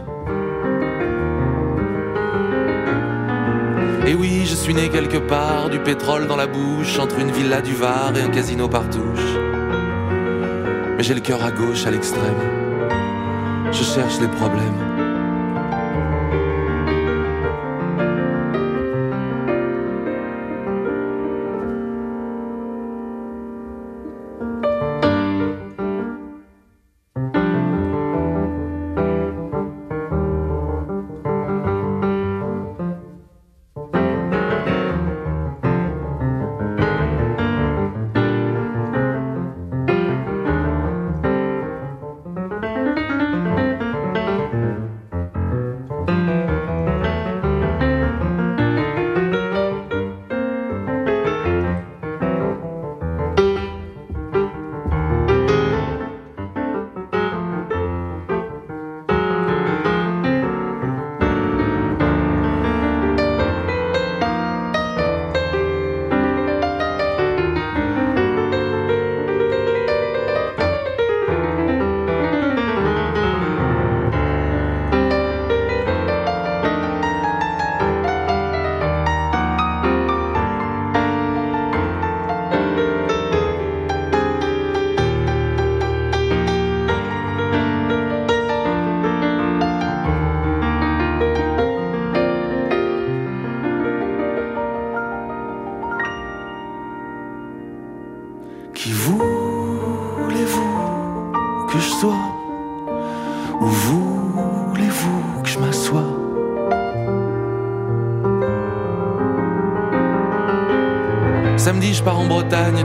Et 4.07 4.13
oui, 4.13 4.45
je 4.45 4.53
suis 4.53 4.75
né 4.75 4.89
quelque 4.89 5.17
part, 5.17 5.71
du 5.71 5.79
pétrole 5.79 6.27
dans 6.27 6.35
la 6.35 6.45
bouche, 6.45 6.99
entre 6.99 7.17
une 7.17 7.31
villa 7.31 7.61
du 7.61 7.73
Var 7.73 8.13
et 8.15 8.21
un 8.21 8.29
casino 8.29 8.69
par 8.69 8.87
touche. 8.87 9.33
Mais 10.95 11.01
j'ai 11.01 11.15
le 11.15 11.21
cœur 11.21 11.43
à 11.43 11.51
gauche, 11.51 11.87
à 11.87 11.91
l'extrême. 11.91 12.39
Je 13.71 13.83
cherche 13.83 14.19
les 14.21 14.27
problèmes. 14.27 14.84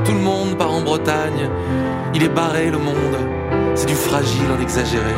Tout 0.04 0.12
le 0.12 0.20
monde 0.20 0.56
part 0.56 0.72
en 0.72 0.82
Bretagne. 0.82 1.48
Il 2.14 2.22
est 2.22 2.28
barré 2.28 2.70
le 2.70 2.78
monde, 2.78 3.16
c'est 3.74 3.86
du 3.86 3.94
fragile 3.94 4.50
en 4.56 4.60
exagéré. 4.60 5.14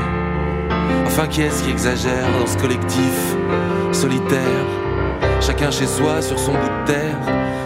Enfin, 1.06 1.26
qui 1.26 1.42
est-ce 1.42 1.62
qui 1.62 1.70
exagère 1.70 2.26
dans 2.38 2.46
ce 2.46 2.56
collectif 2.58 3.36
solitaire? 3.92 4.66
Chacun 5.40 5.70
chez 5.70 5.86
soi, 5.86 6.22
sur 6.22 6.38
son 6.38 6.52
bout 6.52 6.58
de 6.58 6.92
terre, 6.92 7.18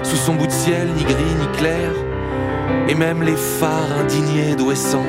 sous 0.03 0.17
son 0.17 0.35
bout 0.35 0.47
de 0.47 0.53
ciel, 0.53 0.89
ni 0.97 1.05
gris 1.05 1.35
ni 1.41 1.59
clair. 1.59 1.91
Et 2.89 2.95
même 2.95 3.23
les 3.23 3.37
phares 3.37 3.99
indignés 4.01 4.55
d'Ouessant 4.57 5.05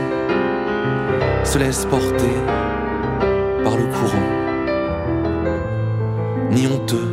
se 1.44 1.58
laissent 1.58 1.86
porter 1.86 2.38
par 3.64 3.78
le 3.78 3.86
courant. 3.86 4.30
Ni 6.52 6.68
honteux, 6.68 7.10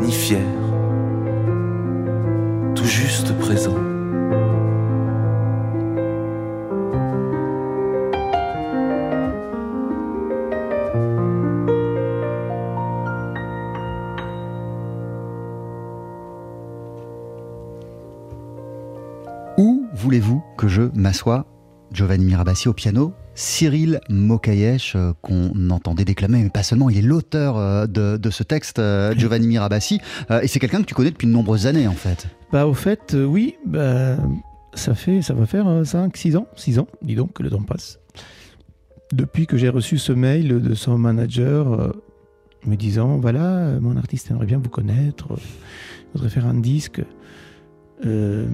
ni 0.00 0.12
fier, 0.12 0.40
tout 2.80 2.86
juste 2.86 3.36
présent. 3.36 3.76
m'assoit 20.94 21.44
Giovanni 21.92 22.24
Mirabassi 22.24 22.68
au 22.68 22.72
piano, 22.72 23.12
Cyril 23.40 24.00
Mokayesh, 24.10 24.96
euh, 24.96 25.12
qu'on 25.22 25.70
entendait 25.70 26.04
déclamer, 26.04 26.42
mais 26.42 26.50
pas 26.50 26.62
seulement, 26.62 26.90
il 26.90 26.98
est 26.98 27.02
l'auteur 27.02 27.56
euh, 27.56 27.86
de, 27.86 28.30
ce 28.30 28.42
texte, 28.42 28.78
euh, 28.78 29.14
Giovanni 29.18 29.46
Mirabassi, 29.46 29.98
et 30.42 30.46
c'est 30.46 30.58
quelqu'un 30.58 30.82
que 30.82 30.86
tu 30.86 30.94
connais 30.94 31.10
depuis 31.10 31.26
de 31.26 31.32
nombreuses 31.32 31.66
années 31.66 31.88
en 31.88 31.94
fait. 31.94 32.28
Bah 32.52 32.66
au 32.66 32.74
fait, 32.74 33.16
oui, 33.18 33.56
bah, 33.64 34.18
ça, 34.74 34.94
fait, 34.94 35.22
ça 35.22 35.32
va 35.32 35.46
faire 35.46 35.86
5, 35.86 36.14
6 36.14 36.36
ans, 36.36 36.48
6 36.54 36.80
ans, 36.80 36.86
dis 37.00 37.14
donc 37.14 37.32
que 37.32 37.42
le 37.42 37.48
temps 37.48 37.62
passe. 37.62 37.98
Depuis 39.14 39.46
que 39.46 39.56
j'ai 39.56 39.70
reçu 39.70 39.96
ce 39.96 40.12
mail 40.12 40.60
de 40.60 40.74
son 40.74 40.98
manager 40.98 41.94
me 42.66 42.76
disant, 42.76 43.16
voilà, 43.16 43.80
mon 43.80 43.96
artiste 43.96 44.30
aimerait 44.30 44.46
bien 44.46 44.58
vous 44.58 44.68
connaître, 44.68 45.28
voudrait 46.12 46.28
faire 46.28 46.46
un 46.46 46.54
disque. 46.54 47.00
Euh, 48.04 48.46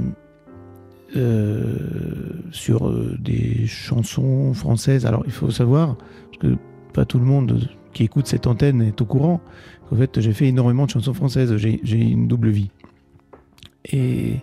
sur 2.50 2.88
euh, 2.88 3.16
des 3.18 3.66
chansons 3.66 4.54
françaises. 4.54 5.06
Alors 5.06 5.22
il 5.26 5.32
faut 5.32 5.50
savoir, 5.50 5.96
que 6.40 6.56
pas 6.92 7.04
tout 7.04 7.18
le 7.18 7.24
monde 7.24 7.68
qui 7.92 8.04
écoute 8.04 8.26
cette 8.26 8.46
antenne 8.46 8.82
est 8.82 9.00
au 9.00 9.04
courant, 9.04 9.40
qu'en 9.88 9.96
fait 9.96 10.20
j'ai 10.20 10.32
fait 10.32 10.46
énormément 10.46 10.86
de 10.86 10.90
chansons 10.90 11.14
françaises, 11.14 11.56
j'ai 11.56 11.80
une 11.96 12.28
double 12.28 12.50
vie. 12.50 12.70
Et 13.92 14.36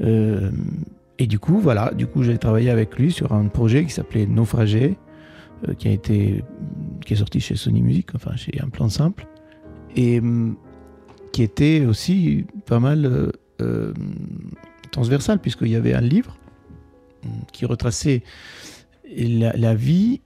euh, 0.00 0.50
et 1.18 1.26
du 1.26 1.38
coup, 1.38 1.58
voilà, 1.58 1.92
du 1.92 2.08
coup, 2.08 2.24
j'ai 2.24 2.36
travaillé 2.38 2.70
avec 2.70 2.96
lui 2.98 3.12
sur 3.12 3.32
un 3.32 3.46
projet 3.46 3.84
qui 3.84 3.92
s'appelait 3.92 4.26
Naufragé, 4.26 4.96
euh, 5.68 5.74
qui 5.74 5.86
a 5.86 5.92
été, 5.92 6.42
qui 7.06 7.12
est 7.12 7.16
sorti 7.16 7.38
chez 7.38 7.54
Sony 7.54 7.82
Music, 7.82 8.08
enfin 8.16 8.34
chez 8.34 8.60
Un 8.60 8.68
Plan 8.68 8.88
Simple, 8.88 9.24
et 9.94 10.18
hum, 10.18 10.56
qui 11.32 11.44
était 11.44 11.84
aussi 11.86 12.46
pas 12.66 12.80
mal 12.80 13.30
puisqu'il 15.40 15.68
y 15.68 15.76
avait 15.76 15.94
un 15.94 16.00
livre 16.00 16.36
qui 17.52 17.66
retraçait 17.66 18.22
la, 19.16 19.52
la 19.56 19.74
vie 19.74 20.20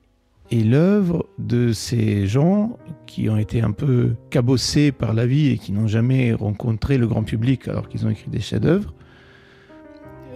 et 0.51 0.65
l'œuvre 0.65 1.27
de 1.39 1.73
ces 1.73 2.27
gens 2.27 2.79
qui 3.07 3.29
ont 3.29 3.37
été 3.37 3.61
un 3.61 3.73
peu 3.73 4.15
cabossés 4.31 4.93
par 4.93 5.13
la 5.13 5.27
vie 5.27 5.49
et 5.49 5.59
qui 5.59 5.73
n'ont 5.73 5.87
jamais 5.87 6.33
rencontré 6.33 6.97
le 6.99 7.07
grand 7.07 7.23
public 7.23 7.69
alors 7.69 7.89
qu'ils 7.89 8.07
ont 8.07 8.11
écrit 8.11 8.31
des 8.31 8.41
chefs-d'œuvre 8.41 8.95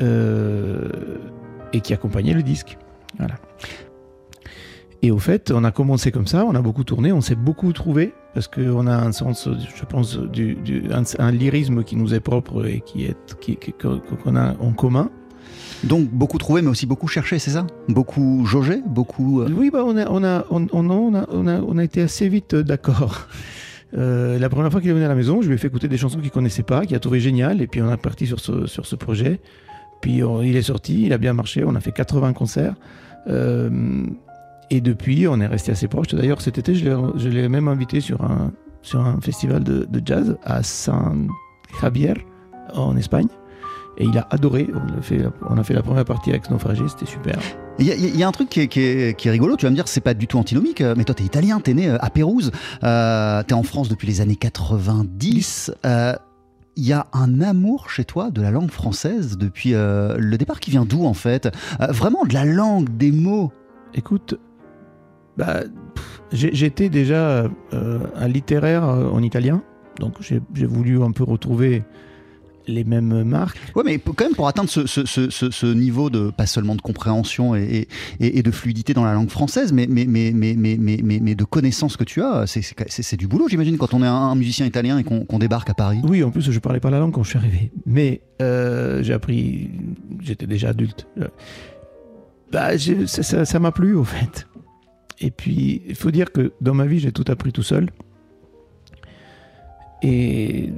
euh, 0.02 0.88
et 1.72 1.80
qui 1.80 1.94
accompagnaient 1.94 2.34
le 2.34 2.42
disque. 2.42 2.76
Voilà. 3.18 3.36
Et 5.04 5.10
au 5.10 5.18
fait, 5.18 5.50
on 5.50 5.64
a 5.64 5.72
commencé 5.72 6.12
comme 6.12 6.28
ça, 6.28 6.44
on 6.46 6.54
a 6.54 6.62
beaucoup 6.62 6.84
tourné, 6.84 7.10
on 7.12 7.20
s'est 7.20 7.34
beaucoup 7.34 7.72
trouvé 7.72 8.14
parce 8.34 8.46
qu'on 8.46 8.86
a 8.86 8.94
un 8.96 9.10
sens, 9.12 9.48
je 9.76 9.84
pense, 9.84 10.16
du, 10.16 10.54
du- 10.54 10.84
un, 10.92 11.02
un 11.18 11.30
lyrisme 11.32 11.82
qui 11.82 11.96
nous 11.96 12.14
est 12.14 12.20
propre 12.20 12.64
et 12.66 12.80
qui 12.86 13.04
est 13.06 13.16
qui- 13.40 13.58
qu'on 14.22 14.36
a 14.36 14.54
en 14.60 14.72
commun. 14.72 15.10
Donc 15.82 16.08
beaucoup 16.10 16.38
trouvé, 16.38 16.62
mais 16.62 16.68
aussi 16.68 16.86
beaucoup 16.86 17.08
cherché, 17.08 17.40
c'est 17.40 17.50
ça? 17.50 17.66
Beaucoup 17.88 18.46
jaugé 18.46 18.80
Beaucoup. 18.86 19.42
Oui, 19.42 19.70
bah, 19.72 19.82
on, 19.84 19.96
a, 19.96 20.08
on, 20.08 20.22
a, 20.22 20.46
on, 20.50 20.66
on, 20.72 20.88
on 20.88 21.14
a, 21.14 21.26
on, 21.32 21.46
a, 21.48 21.60
on 21.60 21.78
a 21.78 21.82
été 21.84 22.00
assez 22.00 22.28
vite 22.28 22.54
euh, 22.54 22.62
d'accord. 22.62 23.26
Euh, 23.94 24.38
la 24.38 24.48
première 24.48 24.72
fois 24.72 24.80
qu'il 24.80 24.88
est 24.88 24.94
venu 24.94 25.04
à 25.04 25.08
la 25.08 25.14
maison, 25.14 25.42
je 25.42 25.48
lui 25.48 25.54
ai 25.54 25.58
fait 25.58 25.66
écouter 25.66 25.86
des 25.86 25.98
chansons 25.98 26.18
qu'il 26.18 26.30
connaissait 26.30 26.62
pas, 26.62 26.86
qu'il 26.86 26.96
a 26.96 26.98
trouvé 26.98 27.20
génial, 27.20 27.60
et 27.60 27.66
puis 27.66 27.82
on 27.82 27.90
a 27.90 27.98
parti 27.98 28.26
sur 28.26 28.40
ce, 28.40 28.64
sur 28.66 28.86
ce 28.86 28.96
projet. 28.96 29.38
Puis 30.00 30.24
on- 30.24 30.40
il 30.40 30.56
est 30.56 30.62
sorti, 30.62 31.02
il 31.04 31.12
a 31.12 31.18
bien 31.18 31.34
marché, 31.34 31.62
on 31.62 31.74
a 31.74 31.80
fait 31.80 31.92
80 31.92 32.32
concerts. 32.32 32.72
Euh, 33.26 33.68
et 34.76 34.80
depuis, 34.80 35.28
on 35.28 35.40
est 35.40 35.46
resté 35.46 35.70
assez 35.72 35.86
proches. 35.88 36.08
D'ailleurs, 36.14 36.40
cet 36.40 36.56
été, 36.58 36.74
je 36.74 37.28
l'ai- 37.28 37.48
même 37.48 37.68
invité 37.68 38.00
sur 38.00 38.22
un, 38.22 38.52
sur 38.82 39.00
un 39.00 39.20
festival 39.20 39.62
de, 39.64 39.84
de 39.88 40.02
jazz 40.04 40.36
à 40.44 40.62
San 40.62 41.28
Javier, 41.80 42.14
en 42.74 42.96
Espagne. 42.96 43.28
Et 43.98 44.04
il 44.06 44.16
a 44.16 44.26
adoré. 44.30 44.68
On 44.74 44.98
a 44.98 45.02
fait, 45.02 45.20
on 45.50 45.58
a 45.58 45.62
fait 45.62 45.74
la 45.74 45.82
première 45.82 46.06
partie 46.06 46.30
avec 46.30 46.48
Naufragé, 46.50 46.84
c'était 46.88 47.04
super. 47.10 47.38
Il 47.78 47.86
y, 47.86 47.92
a- 47.92 47.94
il 47.94 48.16
y 48.16 48.22
a 48.22 48.28
un 48.28 48.32
truc 48.32 48.48
qui 48.48 48.60
est, 48.60 48.68
qui 48.68 48.80
est- 48.80 49.18
qui 49.18 49.28
est 49.28 49.30
rigolo, 49.30 49.56
tu 49.56 49.66
vas 49.66 49.70
me 49.70 49.74
dire, 49.76 49.86
c'est 49.88 50.00
pas 50.00 50.14
du 50.14 50.26
tout 50.26 50.38
antinomique, 50.38 50.80
euh, 50.80 50.94
mais 50.96 51.04
toi 51.04 51.14
t'es 51.14 51.24
italien, 51.24 51.60
t'es 51.60 51.74
né 51.74 51.88
euh, 51.90 51.98
à 52.00 52.08
Pérouse, 52.08 52.50
euh, 52.84 53.42
t'es 53.42 53.52
en 53.54 53.62
France 53.62 53.88
depuis 53.90 54.06
les 54.08 54.20
années 54.22 54.36
90. 54.36 55.72
euh, 55.84 56.14
Il 56.76 56.86
y 56.86 56.94
a 56.94 57.06
un 57.12 57.42
amour 57.42 57.90
chez 57.90 58.04
toi 58.06 58.30
de 58.30 58.40
la 58.40 58.50
langue 58.50 58.70
française 58.70 59.36
depuis 59.36 59.74
euh, 59.74 60.16
le 60.18 60.38
départ 60.38 60.58
qui 60.60 60.70
vient 60.70 60.86
d'où 60.86 61.04
en 61.04 61.12
fait? 61.14 61.50
Euh, 61.82 61.88
Vraiment 61.92 62.24
de 62.24 62.32
la 62.32 62.46
langue, 62.46 62.96
des 62.96 63.12
mots? 63.12 63.52
Écoute, 63.94 64.38
bah, 65.36 65.60
j'étais 66.32 66.88
déjà 66.88 67.50
euh, 67.72 67.98
un 68.16 68.28
littéraire 68.28 68.84
euh, 68.88 69.08
en 69.08 69.22
italien, 69.22 69.62
donc 69.98 70.14
j'ai 70.20 70.66
voulu 70.66 71.02
un 71.02 71.10
peu 71.10 71.24
retrouver 71.24 71.82
les 72.68 72.84
mêmes 72.84 73.24
marques. 73.24 73.58
Ouais, 73.74 73.82
mais 73.84 73.98
quand 73.98 74.20
même 74.24 74.36
pour 74.36 74.46
atteindre 74.46 74.70
ce, 74.70 74.86
ce- 74.86 75.04
ce- 75.04 75.30
ce- 75.30 75.50
ce 75.50 75.66
niveau 75.66 76.10
de 76.10 76.30
pas 76.30 76.46
seulement 76.46 76.76
de 76.76 76.80
compréhension 76.80 77.56
et, 77.56 77.88
et- 78.20 78.38
et 78.38 78.42
de 78.44 78.50
fluidité 78.52 78.94
dans 78.94 79.04
la 79.04 79.14
langue 79.14 79.30
française, 79.30 79.72
mais, 79.72 79.88
mais, 79.90 80.04
mais, 80.06 80.30
mais, 80.32 80.54
mais, 80.56 80.76
mais, 80.78 81.34
de 81.34 81.42
connaissances 81.44 81.96
que 81.96 82.04
tu 82.04 82.22
as, 82.22 82.46
c'est- 82.46 83.16
du 83.16 83.26
boulot, 83.26 83.48
j'imagine, 83.48 83.78
quand 83.78 83.94
on 83.94 84.02
est 84.04 84.06
un, 84.06 84.14
un 84.14 84.36
musicien 84.36 84.64
italien 84.64 84.96
et 84.98 85.02
qu'on 85.02 85.38
débarque 85.40 85.70
à 85.70 85.74
Paris. 85.74 85.98
Oui, 86.04 86.22
en 86.22 86.30
plus, 86.30 86.48
je 86.52 86.58
parlais 86.60 86.78
pas 86.78 86.90
la 86.90 87.00
langue 87.00 87.10
quand 87.12 87.24
je 87.24 87.30
suis 87.30 87.38
arrivé, 87.38 87.72
mais 87.84 88.20
euh, 88.40 89.02
j'ai 89.02 89.12
appris, 89.12 89.70
j'étais 90.20 90.46
déjà 90.46 90.68
adulte. 90.68 91.08
Bah, 92.52 92.78
ça 93.06 93.58
m'a 93.58 93.72
plu, 93.72 93.94
au 93.96 94.04
fait. 94.04 94.46
Et 95.22 95.30
puis, 95.30 95.82
il 95.86 95.94
faut 95.94 96.10
dire 96.10 96.32
que 96.32 96.52
dans 96.60 96.74
ma 96.74 96.84
vie, 96.84 96.98
j'ai 96.98 97.12
tout 97.12 97.24
appris 97.28 97.52
tout 97.52 97.62
seul. 97.62 97.90
Et 100.02 100.72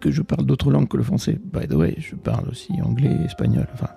que 0.00 0.10
je 0.10 0.22
parle 0.22 0.46
d'autres 0.46 0.70
langues 0.70 0.88
que 0.88 0.96
le 0.96 1.02
français. 1.02 1.38
By 1.52 1.68
the 1.68 1.74
way, 1.74 1.94
je 1.98 2.16
parle 2.16 2.48
aussi 2.48 2.72
anglais, 2.82 3.14
espagnol. 3.26 3.68
Enfin, 3.74 3.90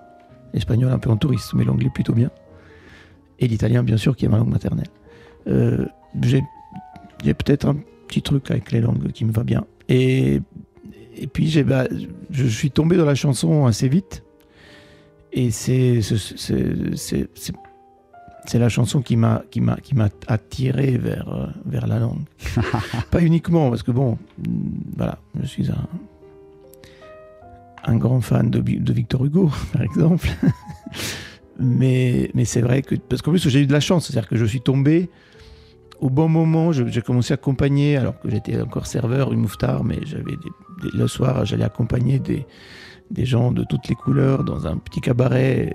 l'espagnol 0.52 0.92
un 0.92 0.98
peu 0.98 1.08
en 1.08 1.16
touriste, 1.16 1.54
mais 1.54 1.64
l'anglais 1.64 1.88
plutôt 1.92 2.12
bien. 2.12 2.30
Et 3.38 3.48
l'italien, 3.48 3.82
bien 3.82 3.96
sûr, 3.96 4.14
qui 4.16 4.26
est 4.26 4.28
ma 4.28 4.36
langue 4.36 4.50
maternelle. 4.52 4.88
Euh, 5.48 5.86
j'ai 6.22 6.42
peut-être 7.22 7.66
un 7.66 7.76
petit 8.06 8.20
truc 8.20 8.50
avec 8.50 8.72
les 8.72 8.82
langues 8.82 9.12
qui 9.12 9.24
me 9.24 9.32
va 9.32 9.44
bien. 9.44 9.64
Et, 9.88 10.42
et 11.16 11.26
puis, 11.26 11.48
j'ai, 11.48 11.64
bah, 11.64 11.86
je 12.30 12.46
suis 12.46 12.70
tombé 12.70 12.98
dans 12.98 13.06
la 13.06 13.14
chanson 13.14 13.64
assez 13.64 13.88
vite. 13.88 14.24
Et 15.32 15.50
c'est, 15.50 16.00
c'est, 18.46 18.58
la 18.58 18.68
chanson 18.68 19.02
qui 19.02 19.16
m'a, 19.16 19.42
qui 19.50 19.60
m'a, 19.60 19.76
qui 19.76 19.94
m'a 19.94 20.08
attiré 20.26 20.96
vers, 20.98 21.28
euh, 21.28 21.46
vers 21.64 21.86
la 21.86 21.98
langue. 21.98 22.22
Pas 23.10 23.20
uniquement, 23.22 23.70
parce 23.70 23.82
que 23.82 23.90
bon, 23.90 24.18
mm, 24.38 24.50
voilà, 24.96 25.18
je 25.40 25.46
suis 25.46 25.70
un, 25.70 25.86
un 27.84 27.96
grand 27.96 28.20
fan 28.20 28.50
de, 28.50 28.60
Vi- 28.60 28.80
de 28.80 28.92
Victor 28.92 29.24
Hugo, 29.24 29.50
par 29.72 29.82
exemple. 29.82 30.28
mais, 31.58 32.30
mais 32.34 32.44
c'est 32.44 32.60
vrai 32.60 32.82
que, 32.82 32.94
parce 32.94 33.22
qu'en 33.22 33.30
plus, 33.30 33.48
j'ai 33.48 33.62
eu 33.62 33.66
de 33.66 33.72
la 33.72 33.80
chance, 33.80 34.06
c'est-à-dire 34.06 34.28
que 34.28 34.36
je 34.36 34.44
suis 34.44 34.60
tombé 34.60 35.08
au 35.98 36.10
bon 36.10 36.28
moment, 36.28 36.72
j'ai 36.72 37.00
commencé 37.00 37.32
à 37.32 37.36
accompagner, 37.36 37.96
alors 37.96 38.20
que 38.20 38.28
j'étais 38.28 38.60
encore 38.60 38.86
serveur, 38.86 39.32
une 39.32 39.40
mouftar, 39.40 39.82
mais 39.82 39.98
j'avais 40.04 40.34
le 40.92 41.06
soir, 41.08 41.46
j'allais 41.46 41.64
accompagner 41.64 42.18
des, 42.18 42.44
des 43.10 43.24
gens 43.24 43.50
de 43.50 43.64
toutes 43.64 43.88
les 43.88 43.94
couleurs 43.94 44.44
dans 44.44 44.66
un 44.66 44.76
petit 44.76 45.00
cabaret, 45.00 45.72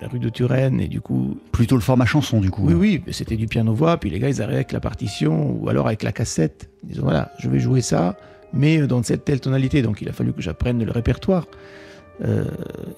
la 0.00 0.08
rue 0.08 0.18
de 0.18 0.28
Turenne, 0.28 0.80
et 0.80 0.88
du 0.88 1.00
coup, 1.00 1.38
Plutôt 1.52 1.76
le 1.76 1.82
format 1.82 2.06
chanson, 2.06 2.40
du 2.40 2.50
coup. 2.50 2.62
oui, 2.66 2.74
oui, 2.74 3.02
mais 3.06 3.12
c'était 3.12 3.36
du 3.36 3.46
piano-voix, 3.46 3.96
puis 3.98 4.10
les 4.10 4.18
gars, 4.18 4.28
ils 4.28 4.42
arrivaient 4.42 4.56
avec 4.56 4.72
la 4.72 4.80
partition, 4.80 5.52
ou 5.52 5.68
alors 5.68 5.86
avec 5.86 6.02
la 6.02 6.12
cassette. 6.12 6.70
Ils 6.82 6.90
disaient, 6.90 7.02
voilà, 7.02 7.32
je 7.38 7.48
vais 7.48 7.58
jouer 7.58 7.80
ça, 7.80 8.16
mais 8.52 8.78
dans 8.86 9.02
cette 9.02 9.24
telle 9.24 9.40
tonalité. 9.40 9.82
Donc 9.82 10.00
il 10.02 10.08
a 10.08 10.12
fallu 10.12 10.32
que 10.32 10.42
j'apprenne 10.42 10.84
le 10.84 10.90
répertoire. 10.90 11.46
Euh, 12.24 12.44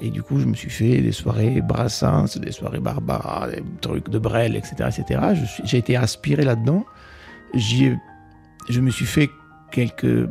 et 0.00 0.10
du 0.10 0.22
coup, 0.22 0.38
je 0.38 0.46
me 0.46 0.54
suis 0.54 0.70
fait 0.70 1.00
des 1.00 1.12
soirées 1.12 1.60
Brassens, 1.60 2.38
des 2.38 2.52
soirées 2.52 2.78
Barbara, 2.78 3.48
des 3.50 3.62
trucs 3.80 4.08
de 4.08 4.18
Brel, 4.18 4.54
etc. 4.54 4.74
etc. 4.96 5.20
J'ai 5.64 5.78
été 5.78 5.96
aspiré 5.96 6.44
là-dedans. 6.44 6.84
J'y 7.54 7.92
Je 8.68 8.80
me 8.80 8.90
suis 8.90 9.06
fait 9.06 9.30
quelques... 9.72 10.28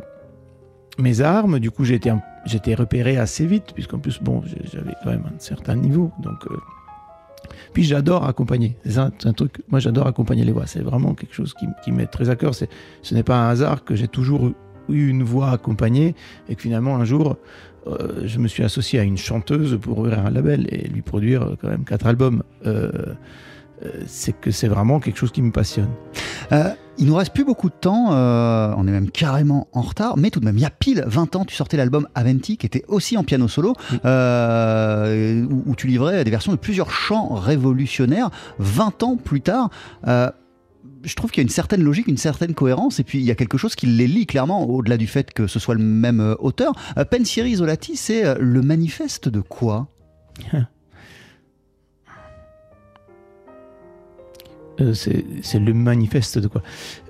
Mes 0.98 1.20
armes, 1.20 1.58
du 1.60 1.70
coup, 1.70 1.84
un- 1.84 2.20
j'étais 2.44 2.74
repéré 2.74 3.16
assez 3.18 3.46
vite, 3.46 3.72
puisqu'en 3.74 3.98
plus, 3.98 4.20
bon, 4.20 4.42
j'avais 4.72 4.94
quand 5.04 5.10
même 5.10 5.24
un 5.26 5.38
certain 5.38 5.76
niveau. 5.76 6.10
Donc, 6.20 6.44
euh, 6.50 6.56
puis 7.72 7.84
j'adore 7.84 8.26
accompagner. 8.26 8.76
C'est 8.84 8.98
un 9.26 9.32
truc. 9.32 9.62
Moi, 9.68 9.78
j'adore 9.80 10.06
accompagner 10.08 10.44
les 10.44 10.52
voix. 10.52 10.66
C'est 10.66 10.80
vraiment 10.82 11.14
quelque 11.14 11.34
chose 11.34 11.54
qui, 11.54 11.66
qui 11.84 11.92
m'est 11.92 12.06
très 12.06 12.30
à 12.30 12.36
cœur. 12.36 12.54
Ce 12.54 13.14
n'est 13.14 13.22
pas 13.22 13.36
un 13.46 13.48
hasard 13.50 13.84
que 13.84 13.94
j'ai 13.94 14.08
toujours 14.08 14.50
eu 14.88 15.08
une 15.08 15.22
voix 15.22 15.50
accompagnée 15.50 16.14
et 16.48 16.54
que 16.56 16.62
finalement 16.62 16.96
un 16.96 17.04
jour, 17.04 17.36
euh, 17.86 18.22
je 18.24 18.38
me 18.38 18.48
suis 18.48 18.64
associé 18.64 18.98
à 18.98 19.02
une 19.04 19.18
chanteuse 19.18 19.78
pour 19.80 19.98
ouvrir 19.98 20.18
un 20.26 20.30
label 20.30 20.66
et 20.70 20.88
lui 20.88 21.02
produire 21.02 21.42
euh, 21.42 21.54
quand 21.60 21.68
même 21.68 21.84
quatre 21.84 22.06
albums. 22.06 22.42
C'est 24.06 24.32
que 24.40 24.50
c'est 24.50 24.66
vraiment 24.66 24.98
quelque 24.98 25.18
chose 25.18 25.30
qui 25.30 25.42
me 25.42 25.52
passionne. 25.52 25.90
Il 27.00 27.06
nous 27.06 27.14
reste 27.14 27.32
plus 27.32 27.44
beaucoup 27.44 27.68
de 27.68 27.74
temps, 27.74 28.08
euh, 28.10 28.74
on 28.76 28.88
est 28.88 28.90
même 28.90 29.10
carrément 29.10 29.68
en 29.72 29.82
retard, 29.82 30.16
mais 30.16 30.30
tout 30.30 30.40
de 30.40 30.44
même, 30.44 30.58
il 30.58 30.62
y 30.62 30.66
a 30.66 30.70
pile 30.70 31.04
20 31.06 31.36
ans, 31.36 31.44
tu 31.44 31.54
sortais 31.54 31.76
l'album 31.76 32.08
Aventi, 32.16 32.56
qui 32.56 32.66
était 32.66 32.84
aussi 32.88 33.16
en 33.16 33.22
piano 33.22 33.46
solo, 33.46 33.74
euh, 34.04 35.44
où, 35.48 35.62
où 35.66 35.76
tu 35.76 35.86
livrais 35.86 36.24
des 36.24 36.30
versions 36.32 36.50
de 36.50 36.56
plusieurs 36.56 36.90
chants 36.90 37.34
révolutionnaires. 37.34 38.30
20 38.58 39.04
ans 39.04 39.16
plus 39.16 39.40
tard, 39.42 39.70
euh, 40.08 40.28
je 41.04 41.14
trouve 41.14 41.30
qu'il 41.30 41.40
y 41.40 41.44
a 41.44 41.46
une 41.46 41.50
certaine 41.50 41.84
logique, 41.84 42.08
une 42.08 42.16
certaine 42.16 42.54
cohérence, 42.54 42.98
et 42.98 43.04
puis 43.04 43.18
il 43.18 43.24
y 43.24 43.30
a 43.30 43.36
quelque 43.36 43.58
chose 43.58 43.76
qui 43.76 43.86
les 43.86 44.08
lie 44.08 44.26
clairement, 44.26 44.68
au-delà 44.68 44.96
du 44.96 45.06
fait 45.06 45.32
que 45.32 45.46
ce 45.46 45.60
soit 45.60 45.76
le 45.76 45.84
même 45.84 46.34
auteur. 46.40 46.72
Pensieri 47.12 47.50
Isolati, 47.50 47.94
c'est 47.94 48.36
le 48.40 48.60
manifeste 48.60 49.28
de 49.28 49.40
quoi? 49.40 49.86
Euh, 54.80 54.94
c'est, 54.94 55.58
le 55.58 55.74
manifeste 55.74 56.38
de 56.38 56.46
quoi 56.46 56.62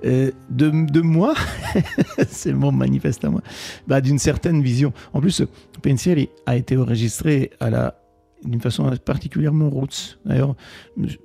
Euh, 0.03 0.31
de, 0.49 1.01
moi 1.01 1.35
C'est 2.27 2.53
mon 2.53 2.71
manifeste 2.71 3.23
à 3.25 3.29
moi. 3.29 3.41
Bah, 3.87 4.01
d'une 4.01 4.19
certaine 4.19 4.61
vision. 4.61 4.93
En 5.13 5.21
plus, 5.21 5.43
Pensieri 5.81 6.29
a 6.45 6.55
été 6.55 6.77
enregistré 6.77 7.51
à 7.59 7.69
la, 7.69 8.01
d'une 8.43 8.61
façon 8.61 8.89
particulièrement 9.05 9.69
roots. 9.69 10.19
D'ailleurs, 10.25 10.55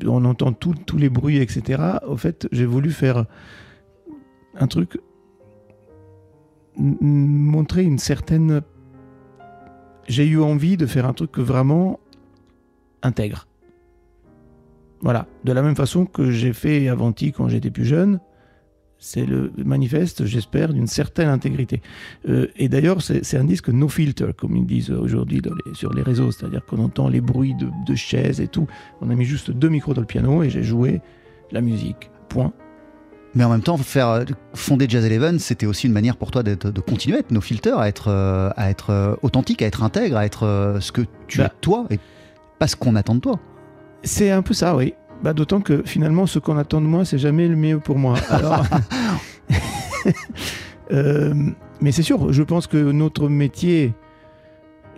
on 0.07 0.25
entend 0.25 0.53
tous 0.53 0.97
les 0.97 1.09
bruits, 1.09 1.39
etc. 1.39 1.83
Au 2.07 2.17
fait, 2.17 2.47
j'ai 2.53 2.67
voulu 2.67 2.91
faire 2.91 3.25
un 4.57 4.67
truc, 4.67 4.99
montrer 6.77 7.85
une 7.85 7.99
certaine. 7.99 8.63
J'ai 10.09 10.27
eu 10.27 10.41
envie 10.41 10.77
de 10.77 10.87
faire 10.87 11.07
un 11.07 11.15
truc 11.15 11.39
vraiment 11.39 12.01
intègre. 13.03 13.47
Voilà, 15.05 15.27
de 15.45 15.53
la 15.53 15.61
même 15.61 15.77
façon 15.77 16.07
que 16.07 16.31
j'ai 16.31 16.55
fait 16.55 16.89
Avanti 16.89 17.31
quand 17.31 17.47
j'étais 17.47 17.71
plus 17.71 17.85
jeune, 17.85 18.21
c'est 18.97 19.27
le 19.27 19.53
manifeste, 19.59 20.25
j'espère, 20.25 20.73
d'une 20.73 20.87
certaine 20.87 21.29
intégrité. 21.29 21.83
Euh, 22.27 22.47
et 22.57 22.71
d'ailleurs, 22.71 23.03
c'est 23.03 23.37
un 23.37 23.45
disque 23.45 23.69
no 23.69 23.91
filter, 23.91 24.33
comme 24.35 24.57
ils 24.57 24.65
disent 24.65 24.91
aujourd'hui 24.91 25.43
sur 25.75 25.93
les 25.93 26.01
réseaux, 26.01 26.33
c'est-à-dire 26.33 26.65
qu'on 26.65 26.79
entend 26.79 27.11
les 27.11 27.21
bruits 27.21 27.55
de, 27.55 27.69
de 27.87 27.95
chaises 27.95 28.41
et 28.41 28.49
tout. 28.49 28.67
On 29.03 29.11
a 29.11 29.15
mis 29.15 29.27
juste 29.27 29.51
deux 29.51 29.69
micros 29.69 29.93
dans 29.93 30.01
le 30.01 30.07
piano 30.07 30.43
et 30.43 30.49
j'ai 30.49 30.63
joué 30.63 31.03
la 31.53 31.61
musique. 31.61 32.11
Point. 32.31 32.55
Mais 33.35 33.45
en 33.45 33.51
même 33.51 33.61
temps, 33.61 33.77
faire 33.77 34.09
euh, 34.09 34.25
fonder 34.55 34.87
Jazz 34.89 35.05
Eleven, 35.05 35.39
c'était 35.39 35.67
aussi 35.67 35.87
une 35.87 35.93
manière 35.93 36.17
pour 36.17 36.31
toi 36.31 36.43
de, 36.43 36.55
de 36.55 36.81
continuer 36.81 37.19
à 37.19 37.21
être 37.21 37.31
no 37.31 37.43
filter, 37.43 37.79
à 37.79 37.89
être, 37.89 38.09
euh, 38.09 38.49
à 38.57 38.71
être 38.71 39.19
authentique, 39.21 39.61
à 39.61 39.67
être 39.67 39.83
intègre, 39.83 40.17
à 40.17 40.25
être 40.25 40.79
ce 40.81 40.93
que 40.93 41.03
tu 41.29 41.39
bah. 41.39 41.49
es 41.49 41.51
toi 41.61 41.85
et 41.91 41.99
pas 42.59 42.69
ce 42.69 42.77
qu'on 42.77 42.97
attend 42.97 43.17
de 43.17 43.21
toi. 43.21 43.39
C'est 44.05 44.31
un 44.31 44.43
peu 44.43 44.55
ça, 44.55 44.77
oui. 44.77 44.95
Bah, 45.23 45.33
D'autant 45.33 45.61
que 45.61 45.83
finalement, 45.85 46.27
ce 46.27 46.39
qu'on 46.39 46.59
attend 46.59 46.81
de 46.81 46.87
moi, 46.87 47.05
c'est 47.05 47.19
jamais 47.19 47.49
le 47.49 47.57
mieux 47.57 47.81
pour 47.81 47.99
moi. 47.99 48.17
Alors... 48.29 48.65
Euh, 50.93 51.33
mais 51.81 51.93
c'est 51.93 52.03
sûr, 52.03 52.31
je 52.31 52.43
pense 52.43 52.67
que 52.67 52.77
notre 52.77 53.31
métier, 53.31 53.95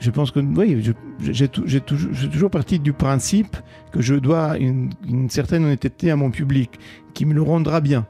je 0.01 0.11
pense 0.11 0.33
que 0.33 0.41
oui, 0.41 0.83
j'ai 1.21 1.49
toujours, 1.49 2.31
toujours 2.33 2.51
parti 2.51 2.81
du 2.81 2.93
principe 2.93 3.57
que 3.93 4.03
je 4.03 4.17
dois 4.17 4.59
une, 4.59 4.91
certaine 5.29 5.65
honnêteté 5.65 6.11
à 6.11 6.17
mon 6.17 6.31
public, 6.33 6.79
qui 7.15 7.25
me 7.25 7.35
le 7.35 7.43
rendra 7.43 7.81
bien. 7.81 8.07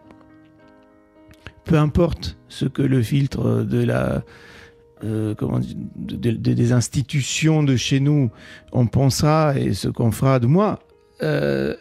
Peu 1.64 1.76
importe 1.76 2.38
ce 2.48 2.64
que 2.64 2.82
le 2.82 3.02
filtre 3.02 3.62
de 3.62 3.84
la 3.84 4.24
euh, 5.04 5.34
comment 5.34 5.60
des 5.60 6.72
institutions 6.72 7.62
de 7.62 7.76
chez 7.76 8.00
nous 8.00 8.30
en 8.72 8.86
pensera 8.86 9.58
et 9.58 9.74
ce 9.74 9.88
qu'on 9.88 10.10
fera 10.10 10.38
de 10.38 10.46
moi. 10.46 10.78
Euh, 11.22 11.74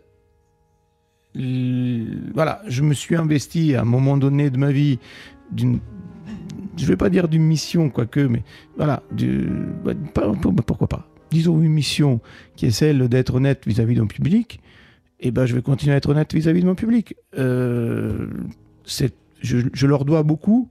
voilà, 2.34 2.62
je 2.68 2.82
me 2.82 2.94
suis 2.94 3.16
investi 3.16 3.76
à 3.76 3.82
un 3.82 3.86
moment 3.86 4.18
donné 4.18 4.50
de 4.50 4.58
ma 4.58 4.72
vie 4.72 5.00
d'une 5.52 5.80
je 6.78 6.86
vais 6.86 6.98
pas 6.98 7.10
dire 7.10 7.28
d'une 7.28 7.44
mission, 7.44 7.90
quoique, 7.90 8.20
mais 8.20 8.44
voilà, 8.78 9.04
du, 9.12 9.48
bah, 9.84 9.94
pourquoi 10.66 10.88
pas 10.88 11.08
Disons 11.32 11.62
une 11.62 11.72
mission 11.72 12.22
qui 12.56 12.66
est 12.66 12.72
celle 12.72 13.08
d'être 13.08 13.36
honnête 13.36 13.64
vis-à-vis 13.66 13.96
de 13.96 14.02
mon 14.02 14.08
public, 14.08 14.60
et 15.20 15.32
ben 15.32 15.46
je 15.46 15.56
vais 15.56 15.62
continuer 15.62 15.94
à 15.94 15.98
être 15.98 16.10
honnête 16.10 16.34
vis-à-vis 16.34 16.62
de 16.62 16.66
mon 16.66 16.76
public. 16.76 17.16
Euh, 17.38 18.28
je, 18.86 19.58
je, 19.74 19.88
leur 19.88 20.06
dois 20.06 20.24
beaucoup, 20.24 20.70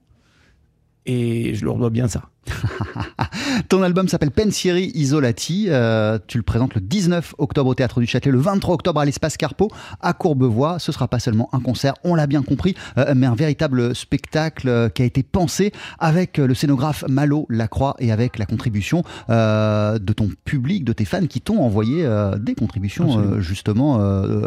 et 1.06 1.54
je 1.54 1.64
leur 1.64 1.76
dois 1.76 1.90
bien 1.90 2.08
ça. 2.08 2.30
Ton 3.68 3.82
album 3.82 4.08
s'appelle 4.08 4.30
Pensieri 4.30 4.90
Isolati. 4.94 5.66
Euh, 5.68 6.18
tu 6.26 6.38
le 6.38 6.42
présentes 6.42 6.74
le 6.74 6.80
19 6.80 7.34
octobre 7.38 7.70
au 7.70 7.74
Théâtre 7.74 8.00
du 8.00 8.06
Châtelet, 8.06 8.32
le 8.32 8.38
23 8.38 8.74
octobre 8.74 9.00
à 9.00 9.04
l'Espace 9.04 9.36
Carpeau 9.36 9.70
à 10.00 10.12
Courbevoie. 10.12 10.78
Ce 10.78 10.92
sera 10.92 11.08
pas 11.08 11.18
seulement 11.18 11.48
un 11.52 11.60
concert, 11.60 11.94
on 12.04 12.14
l'a 12.14 12.26
bien 12.26 12.42
compris, 12.42 12.74
euh, 12.98 13.14
mais 13.16 13.26
un 13.26 13.34
véritable 13.34 13.94
spectacle 13.94 14.68
euh, 14.68 14.88
qui 14.88 15.02
a 15.02 15.04
été 15.04 15.22
pensé 15.22 15.72
avec 15.98 16.38
le 16.38 16.54
scénographe 16.54 17.04
Malo 17.08 17.46
Lacroix 17.48 17.96
et 17.98 18.12
avec 18.12 18.38
la 18.38 18.46
contribution 18.46 19.02
de 19.28 20.12
ton 20.12 20.30
public, 20.44 20.84
de 20.84 20.92
tes 20.92 21.04
fans 21.04 21.26
qui 21.26 21.40
t'ont 21.40 21.60
envoyé 21.62 22.06
des 22.38 22.54
contributions 22.54 23.40
justement 23.40 23.98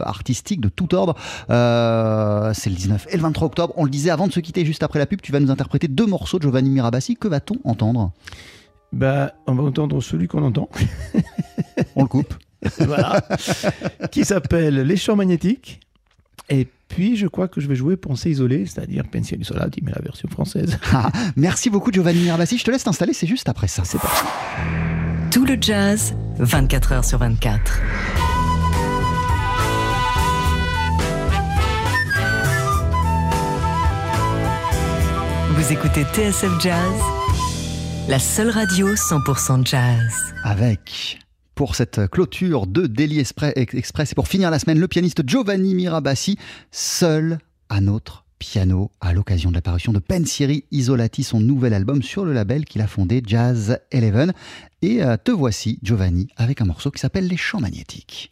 artistiques 0.04 0.62
de 0.62 0.70
tout 0.70 0.94
ordre. 0.96 1.16
C'est 1.48 2.70
le 2.70 2.76
19 2.76 3.08
et 3.10 3.18
le 3.18 3.22
23 3.24 3.48
octobre. 3.48 3.74
On 3.78 3.84
le 3.84 3.90
disait 3.90 4.10
avant 4.10 4.28
de 4.28 4.34
se 4.34 4.40
quitter, 4.40 4.66
juste 4.66 4.84
après 4.84 5.00
la 5.00 5.06
pub, 5.06 5.22
tu 5.22 5.32
vas 5.32 5.40
nous 5.40 5.52
interpréter 5.52 5.88
deux 5.88 6.06
morceaux 6.06 6.38
de 6.38 6.44
Giovanni 6.44 6.70
Mirabassi. 6.70 7.16
Que 7.16 7.28
va-t-on 7.28 7.58
entendre? 7.64 7.87
Bah, 8.94 9.34
on 9.48 9.54
va 9.54 9.64
entendre 9.64 10.02
celui 10.02 10.28
qu'on 10.28 10.44
entend. 10.44 10.70
on 11.96 12.04
le 12.04 12.08
coupe. 12.08 12.34
voilà. 12.80 13.22
Qui 14.12 14.26
s'appelle 14.26 14.82
Les 14.82 14.98
champs 14.98 15.16
magnétiques. 15.16 15.80
Et 16.50 16.68
puis, 16.88 17.18
je 17.18 17.28
crois 17.28 17.48
que 17.48 17.60
je 17.60 17.68
vais 17.68 17.76
jouer 17.76 17.98
Pensée 17.98 18.32
isolée, 18.32 18.66
c'est-à-dire 18.66 19.04
Pensieri 19.12 19.44
Solati, 19.44 19.82
mais 19.84 19.92
la 19.92 20.02
version 20.02 20.30
française. 20.30 20.78
Ah, 20.94 21.12
merci 21.36 21.70
beaucoup, 21.70 21.92
Giovanni 21.92 22.22
Mirabassi. 22.22 22.58
Je 22.58 22.64
te 22.64 22.72
laisse 22.72 22.84
t'installer, 22.84 23.14
c'est 23.14 23.28
juste 23.28 23.50
après 23.50 23.68
ça. 23.68 23.84
C'est 23.84 24.00
parti. 24.00 24.24
Tout 25.32 25.46
le 25.46 25.58
jazz, 25.60 26.16
24 26.40 26.92
heures 26.94 27.06
sur 27.06 27.20
24. 27.20 27.82
Vous 35.52 35.74
écoutez 35.74 36.04
TSF 36.14 36.62
Jazz 36.62 37.17
la 38.08 38.20
seule 38.20 38.50
radio 38.50 38.96
100% 38.96 39.68
jazz. 39.68 40.34
Avec 40.44 41.20
pour 41.56 41.76
cette 41.76 42.08
clôture 42.08 42.66
de 42.66 42.88
Daily 42.88 43.20
Express 43.20 44.12
et 44.12 44.16
pour 44.16 44.28
finir 44.28 44.50
la 44.50 44.60
semaine, 44.60 44.80
le 44.80 44.88
pianiste 44.88 45.28
Giovanni 45.28 45.76
Mirabassi, 45.76 46.38
seul 46.72 47.40
à 47.68 47.82
notre 47.82 48.24
piano 48.40 48.92
à 49.02 49.14
l'occasion 49.14 49.50
de 49.50 49.56
l'apparition 49.56 49.92
de 49.92 50.00
Pensieri 50.00 50.64
Isolati, 50.72 51.24
son 51.24 51.42
nouvel 51.42 51.74
album 51.74 52.02
sur 52.02 52.24
le 52.24 52.32
label 52.32 52.64
qu'il 52.64 52.82
a 52.82 52.88
fondé 52.88 53.22
Jazz 53.26 53.80
Eleven. 53.92 54.34
Et 54.82 55.04
euh, 55.04 55.18
te 55.18 55.32
voici, 55.32 55.80
Giovanni, 55.82 56.30
avec 56.38 56.62
un 56.62 56.66
morceau 56.66 56.92
qui 56.92 57.00
s'appelle 57.00 57.28
Les 57.28 57.38
Champs 57.38 57.60
Magnétiques. 57.60 58.30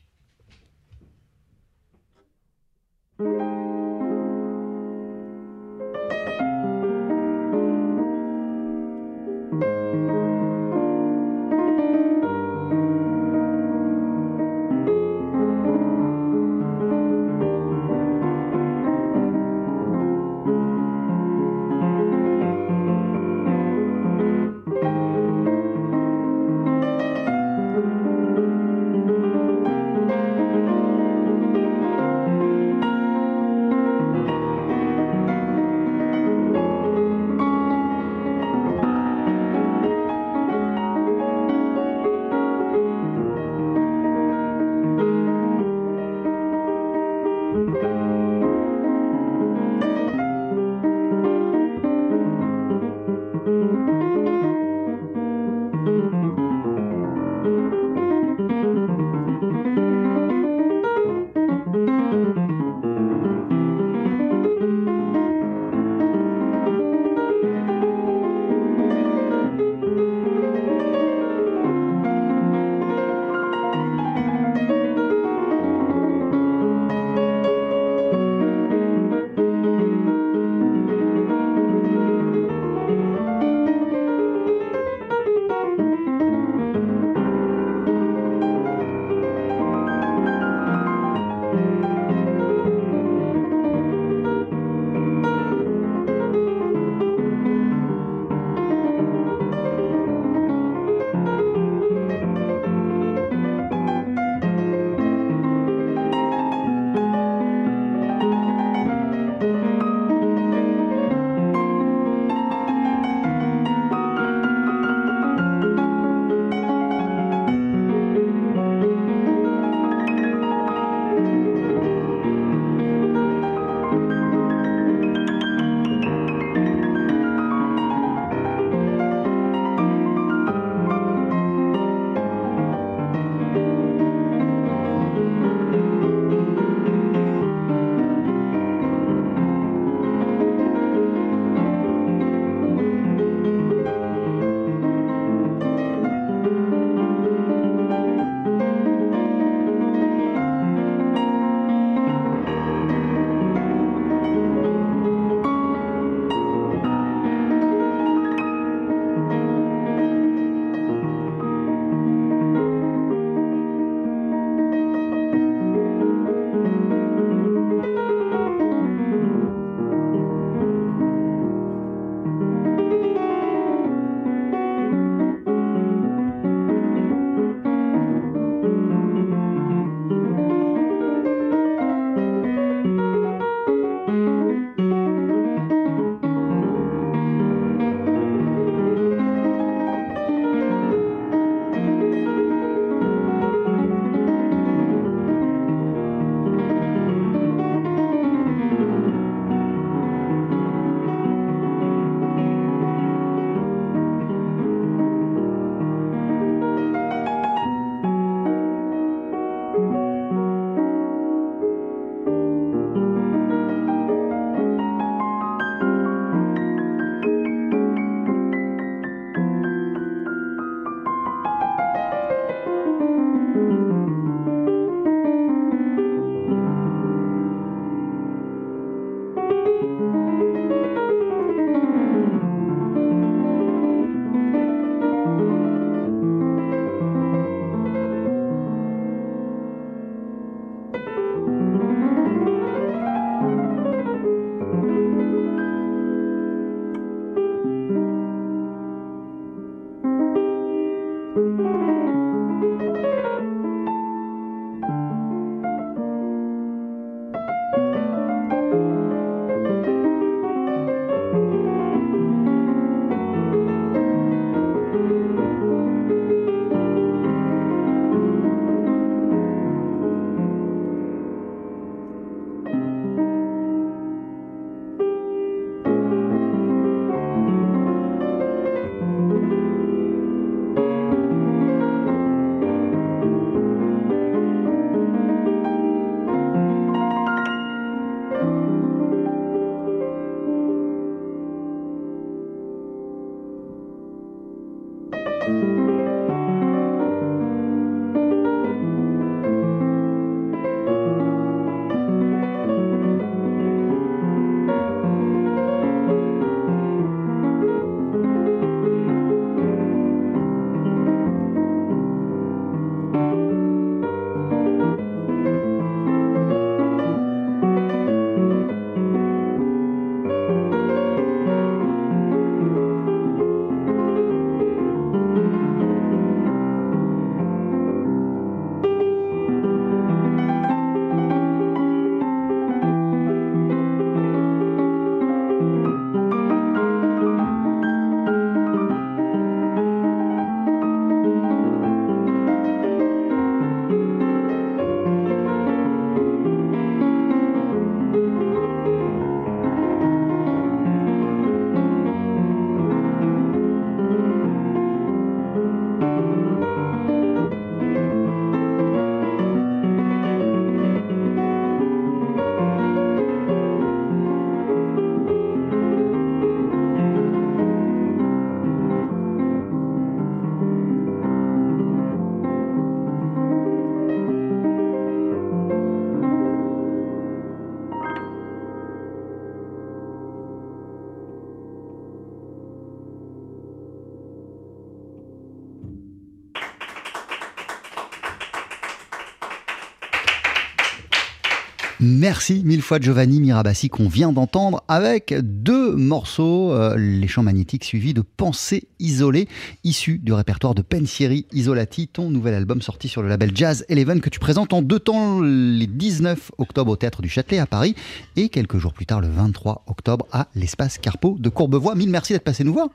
Merci 392.36 392.64
mille 392.66 392.82
fois 392.82 393.00
Giovanni 393.00 393.40
Mirabassi 393.40 393.88
qu'on 393.88 394.10
vient 394.10 394.34
d'entendre 394.34 394.84
avec 394.90 395.34
deux 395.42 395.96
morceaux, 395.96 396.74
euh, 396.74 396.98
les 396.98 397.30
chants 397.30 397.44
magnétiques 397.44 397.86
suivis 397.86 398.14
de 398.14 398.20
Pensées 398.20 398.90
isolées, 399.00 399.48
issus 399.86 400.20
du 400.22 400.34
répertoire 400.34 400.76
de 400.76 400.82
Pensieri 400.82 401.46
Isolati, 401.54 402.10
ton 402.10 402.30
nouvel 402.30 402.54
album 402.54 402.82
sorti 402.82 403.08
sur 403.08 403.22
le 403.22 403.30
label 403.30 403.52
Jazz 403.56 403.86
Eleven 403.88 404.20
que 404.20 404.30
tu 404.30 404.40
présentes 404.40 404.74
en 404.74 404.82
deux 404.82 405.00
temps 405.00 405.40
les 405.40 405.88
19 405.88 406.52
octobre 406.58 406.92
au 406.92 406.96
Théâtre 406.98 407.22
du 407.22 407.30
Châtelet 407.30 407.60
à 407.60 407.68
Paris 407.68 407.96
et 408.36 408.50
quelques 408.50 408.80
jours 408.80 408.92
plus 408.92 409.06
tard 409.06 409.22
le 409.22 409.30
23 409.30 409.86
octobre 409.88 410.28
à 410.34 410.50
l'Espace 410.56 410.98
Carpeau 410.98 411.38
de 411.40 411.48
Courbevoie. 411.48 411.96
Mille 411.96 412.10
merci 412.10 412.34
d'être 412.34 412.44
passé 412.44 412.66
nous 412.66 412.74
voir. 412.74 412.90